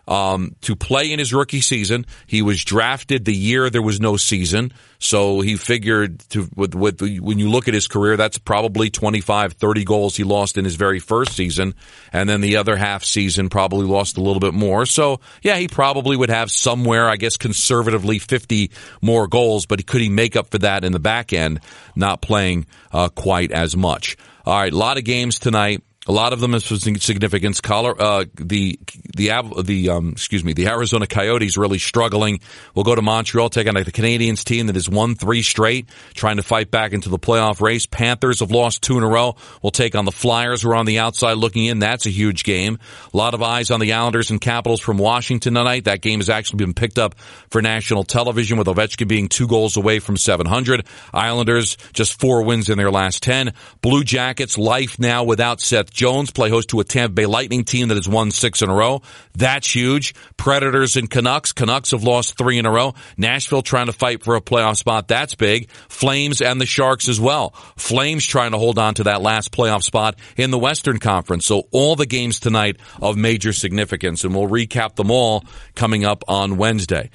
um, 0.08 0.56
to 0.62 0.76
play 0.76 1.12
in 1.12 1.18
his 1.18 1.32
rookie 1.32 1.60
season. 1.60 2.06
He 2.26 2.42
was 2.42 2.62
drafted 2.64 3.24
the 3.24 3.34
year 3.34 3.70
there 3.70 3.82
was 3.82 4.00
no 4.00 4.16
season. 4.16 4.72
So 4.98 5.40
he 5.40 5.56
figured 5.56 6.18
to, 6.30 6.48
with, 6.54 6.74
with, 6.74 7.00
when 7.00 7.38
you 7.38 7.48
look 7.48 7.68
at 7.68 7.74
his 7.74 7.88
career, 7.88 8.16
that's 8.16 8.36
probably 8.36 8.90
25, 8.90 9.54
30 9.54 9.84
goals 9.84 10.16
he 10.16 10.24
lost 10.24 10.58
in 10.58 10.64
his 10.64 10.74
very 10.74 10.98
first 10.98 11.34
season. 11.34 11.74
And 12.12 12.28
then 12.28 12.40
the 12.40 12.56
other 12.56 12.76
half 12.76 13.04
season 13.04 13.48
probably 13.48 13.86
lost 13.86 14.18
a 14.18 14.20
little 14.20 14.40
bit 14.40 14.52
more. 14.52 14.84
So 14.84 15.20
yeah, 15.42 15.56
he 15.56 15.68
probably 15.68 16.16
would 16.16 16.30
have 16.30 16.50
somewhere, 16.50 17.08
I 17.08 17.16
guess, 17.16 17.36
conservatively 17.36 18.18
50 18.18 18.70
more 19.00 19.26
goals, 19.26 19.66
but 19.66 19.86
could 19.86 20.00
he 20.00 20.08
make 20.08 20.36
up 20.36 20.50
for 20.50 20.58
that 20.58 20.84
in 20.84 20.92
the 20.92 20.98
back 20.98 21.32
end, 21.32 21.60
not 21.96 22.20
playing 22.20 22.66
uh, 22.92 23.08
quite 23.08 23.52
as 23.52 23.76
much? 23.76 24.16
All 24.44 24.58
right, 24.58 24.72
a 24.72 24.76
lot 24.76 24.98
of 24.98 25.04
games 25.04 25.38
tonight. 25.38 25.82
A 26.10 26.20
lot 26.20 26.32
of 26.32 26.40
them 26.40 26.54
of 26.54 26.64
significance. 26.64 27.60
Color, 27.60 27.94
uh, 28.02 28.24
the 28.34 28.80
the 29.14 29.30
the 29.62 29.90
um, 29.90 30.10
excuse 30.10 30.42
me, 30.42 30.52
the 30.54 30.66
Arizona 30.66 31.06
Coyotes 31.06 31.56
really 31.56 31.78
struggling. 31.78 32.40
We'll 32.74 32.82
go 32.82 32.96
to 32.96 33.00
Montreal, 33.00 33.48
take 33.48 33.68
on 33.68 33.74
the 33.74 33.84
Canadiens 33.84 34.42
team 34.42 34.66
that 34.66 34.74
has 34.74 34.88
won 34.88 35.14
three 35.14 35.42
straight, 35.42 35.88
trying 36.14 36.38
to 36.38 36.42
fight 36.42 36.72
back 36.72 36.94
into 36.94 37.10
the 37.10 37.18
playoff 37.20 37.60
race. 37.60 37.86
Panthers 37.86 38.40
have 38.40 38.50
lost 38.50 38.82
two 38.82 38.98
in 38.98 39.04
a 39.04 39.08
row. 39.08 39.36
We'll 39.62 39.70
take 39.70 39.94
on 39.94 40.04
the 40.04 40.10
Flyers, 40.10 40.62
who 40.62 40.70
are 40.70 40.74
on 40.74 40.84
the 40.84 40.98
outside 40.98 41.34
looking 41.34 41.66
in. 41.66 41.78
That's 41.78 42.06
a 42.06 42.10
huge 42.10 42.42
game. 42.42 42.80
A 43.14 43.16
lot 43.16 43.34
of 43.34 43.40
eyes 43.40 43.70
on 43.70 43.78
the 43.78 43.92
Islanders 43.92 44.32
and 44.32 44.40
Capitals 44.40 44.80
from 44.80 44.98
Washington 44.98 45.54
tonight. 45.54 45.84
That 45.84 46.00
game 46.00 46.18
has 46.18 46.28
actually 46.28 46.56
been 46.56 46.74
picked 46.74 46.98
up 46.98 47.16
for 47.50 47.62
national 47.62 48.02
television, 48.02 48.58
with 48.58 48.66
Ovechkin 48.66 49.06
being 49.06 49.28
two 49.28 49.46
goals 49.46 49.76
away 49.76 50.00
from 50.00 50.16
700. 50.16 50.84
Islanders 51.14 51.76
just 51.92 52.18
four 52.18 52.42
wins 52.42 52.68
in 52.68 52.78
their 52.78 52.90
last 52.90 53.22
ten. 53.22 53.52
Blue 53.80 54.02
Jackets 54.02 54.58
life 54.58 54.98
now 54.98 55.22
without 55.22 55.60
Seth 55.60 55.99
Jones 56.00 56.30
play 56.30 56.48
host 56.48 56.70
to 56.70 56.80
a 56.80 56.84
Tampa 56.84 57.12
Bay 57.12 57.26
Lightning 57.26 57.62
team 57.62 57.88
that 57.88 57.96
has 57.96 58.08
won 58.08 58.30
six 58.30 58.62
in 58.62 58.70
a 58.70 58.74
row. 58.74 59.02
That's 59.34 59.70
huge. 59.70 60.14
Predators 60.38 60.96
and 60.96 61.10
Canucks. 61.10 61.52
Canucks 61.52 61.90
have 61.90 62.02
lost 62.04 62.38
three 62.38 62.56
in 62.56 62.64
a 62.64 62.70
row. 62.70 62.94
Nashville 63.18 63.60
trying 63.60 63.84
to 63.84 63.92
fight 63.92 64.24
for 64.24 64.34
a 64.34 64.40
playoff 64.40 64.78
spot. 64.78 65.08
That's 65.08 65.34
big. 65.34 65.70
Flames 65.90 66.40
and 66.40 66.58
the 66.58 66.64
Sharks 66.64 67.06
as 67.06 67.20
well. 67.20 67.50
Flames 67.76 68.24
trying 68.24 68.52
to 68.52 68.58
hold 68.58 68.78
on 68.78 68.94
to 68.94 69.04
that 69.04 69.20
last 69.20 69.52
playoff 69.52 69.82
spot 69.82 70.18
in 70.38 70.50
the 70.50 70.58
Western 70.58 71.00
Conference. 71.00 71.44
So 71.44 71.68
all 71.70 71.96
the 71.96 72.06
games 72.06 72.40
tonight 72.40 72.78
of 73.02 73.18
major 73.18 73.52
significance 73.52 74.24
and 74.24 74.34
we'll 74.34 74.48
recap 74.48 74.96
them 74.96 75.10
all 75.10 75.44
coming 75.74 76.06
up 76.06 76.24
on 76.28 76.56
Wednesday. 76.56 77.10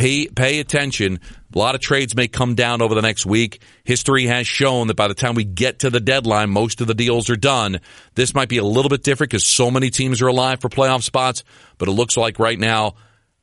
Pay, 0.00 0.28
pay 0.28 0.60
attention. 0.60 1.20
A 1.54 1.58
lot 1.58 1.74
of 1.74 1.82
trades 1.82 2.16
may 2.16 2.26
come 2.26 2.54
down 2.54 2.80
over 2.80 2.94
the 2.94 3.02
next 3.02 3.26
week. 3.26 3.60
History 3.84 4.24
has 4.24 4.46
shown 4.46 4.86
that 4.86 4.96
by 4.96 5.08
the 5.08 5.14
time 5.14 5.34
we 5.34 5.44
get 5.44 5.80
to 5.80 5.90
the 5.90 6.00
deadline, 6.00 6.48
most 6.48 6.80
of 6.80 6.86
the 6.86 6.94
deals 6.94 7.28
are 7.28 7.36
done. 7.36 7.82
This 8.14 8.34
might 8.34 8.48
be 8.48 8.56
a 8.56 8.64
little 8.64 8.88
bit 8.88 9.02
different 9.02 9.30
because 9.30 9.44
so 9.44 9.70
many 9.70 9.90
teams 9.90 10.22
are 10.22 10.28
alive 10.28 10.62
for 10.62 10.70
playoff 10.70 11.02
spots, 11.02 11.44
but 11.76 11.86
it 11.86 11.92
looks 11.92 12.16
like 12.16 12.38
right 12.38 12.58
now 12.58 12.94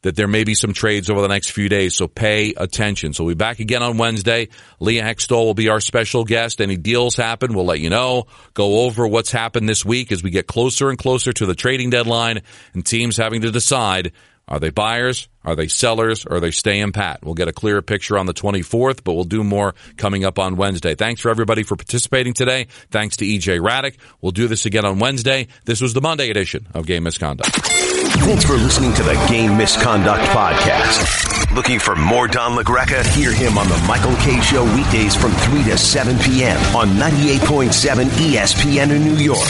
that 0.02 0.16
there 0.16 0.28
may 0.28 0.44
be 0.44 0.56
some 0.56 0.74
trades 0.74 1.12
over 1.12 1.22
the 1.22 1.28
next 1.28 1.52
few 1.52 1.70
days, 1.70 1.94
so 1.94 2.08
pay 2.08 2.56
attention. 2.58 3.14
So 3.14 3.24
we'll 3.24 3.36
be 3.36 3.38
back 3.38 3.60
again 3.60 3.84
on 3.84 4.00
Wednesday. 4.00 4.48
Leah 4.80 5.04
Hextall 5.04 5.46
will 5.46 5.54
be 5.54 5.70
our 5.70 5.80
special 5.80 6.24
guest. 6.24 6.60
Any 6.60 6.76
deals 6.76 7.16
happen, 7.16 7.54
we'll 7.54 7.66
let 7.66 7.82
you 7.82 7.92
know. 7.92 8.26
Go 8.56 8.80
over 8.80 9.08
what's 9.08 9.32
happened 9.32 9.70
this 9.70 9.86
week 9.86 10.12
as 10.12 10.24
we 10.24 10.32
get 10.32 10.48
closer 10.48 10.90
and 10.90 10.98
closer 10.98 11.34
to 11.34 11.46
the 11.46 11.54
trading 11.54 11.92
deadline 11.92 12.42
and 12.74 12.84
teams 12.84 13.16
having 13.16 13.42
to 13.42 13.52
decide 13.52 14.12
are 14.48 14.60
they 14.60 14.70
buyers? 14.70 15.28
Are 15.44 15.56
they 15.56 15.68
sellers? 15.68 16.26
Or 16.26 16.36
are 16.36 16.40
they 16.40 16.52
staying 16.52 16.92
pat? 16.94 17.20
We'll 17.24 17.34
get 17.34 17.48
a 17.48 17.54
clearer 17.54 17.82
picture 17.82 18.18
on 18.18 18.26
the 18.26 18.34
24th, 18.34 19.04
but 19.04 19.14
we'll 19.14 19.24
do 19.24 19.44
more 19.44 19.76
coming 19.98 20.24
up 20.24 20.40
on 20.40 20.56
Wednesday. 20.56 20.96
Thanks 20.96 21.22
for 21.22 21.30
everybody 21.30 21.64
for 21.64 21.76
participating 21.76 22.34
today. 22.34 22.68
Thanks 22.92 23.18
to 23.18 23.26
EJ 23.26 23.60
Hradek. 23.60 23.98
We'll 24.22 24.32
do 24.32 24.48
this 24.48 24.66
again 24.66 24.86
on 24.86 25.00
Wednesday. 25.00 25.48
This 25.66 25.82
was 25.82 25.94
the 25.94 26.02
Monday 26.02 26.30
edition 26.30 26.68
of 26.74 26.86
Game 26.86 27.04
Misconduct. 27.04 27.50
Thanks 27.56 28.46
for 28.46 28.54
listening 28.54 28.94
to 28.96 29.04
the 29.04 29.14
Game 29.30 29.58
Misconduct 29.58 30.24
Podcast. 30.30 31.37
Looking 31.54 31.80
for 31.80 31.96
more 31.96 32.28
Don 32.28 32.58
LaGreca? 32.58 33.06
Hear 33.16 33.34
him 33.34 33.58
on 33.58 33.68
the 33.68 33.78
Michael 33.88 34.16
Kay 34.18 34.40
Show 34.42 34.64
weekdays 34.76 35.16
from 35.16 35.32
3 35.32 35.64
to 35.64 35.78
7 35.78 36.20
p.m. 36.20 36.58
on 36.76 36.90
98.7 36.90 38.06
ESPN 38.06 38.92
in 38.92 39.04
New 39.04 39.16
York 39.16 39.50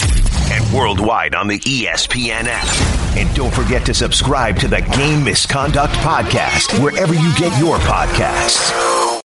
and 0.51 0.73
worldwide 0.73 1.35
on 1.35 1.47
the 1.47 1.59
ESPN 1.59 2.45
app. 2.45 3.17
And 3.17 3.33
don't 3.35 3.53
forget 3.53 3.85
to 3.87 3.93
subscribe 3.93 4.57
to 4.59 4.67
the 4.67 4.81
Game 4.95 5.23
Misconduct 5.23 5.93
Podcast 5.95 6.81
wherever 6.81 7.13
you 7.13 7.35
get 7.35 7.57
your 7.59 7.77
podcasts. 7.79 9.07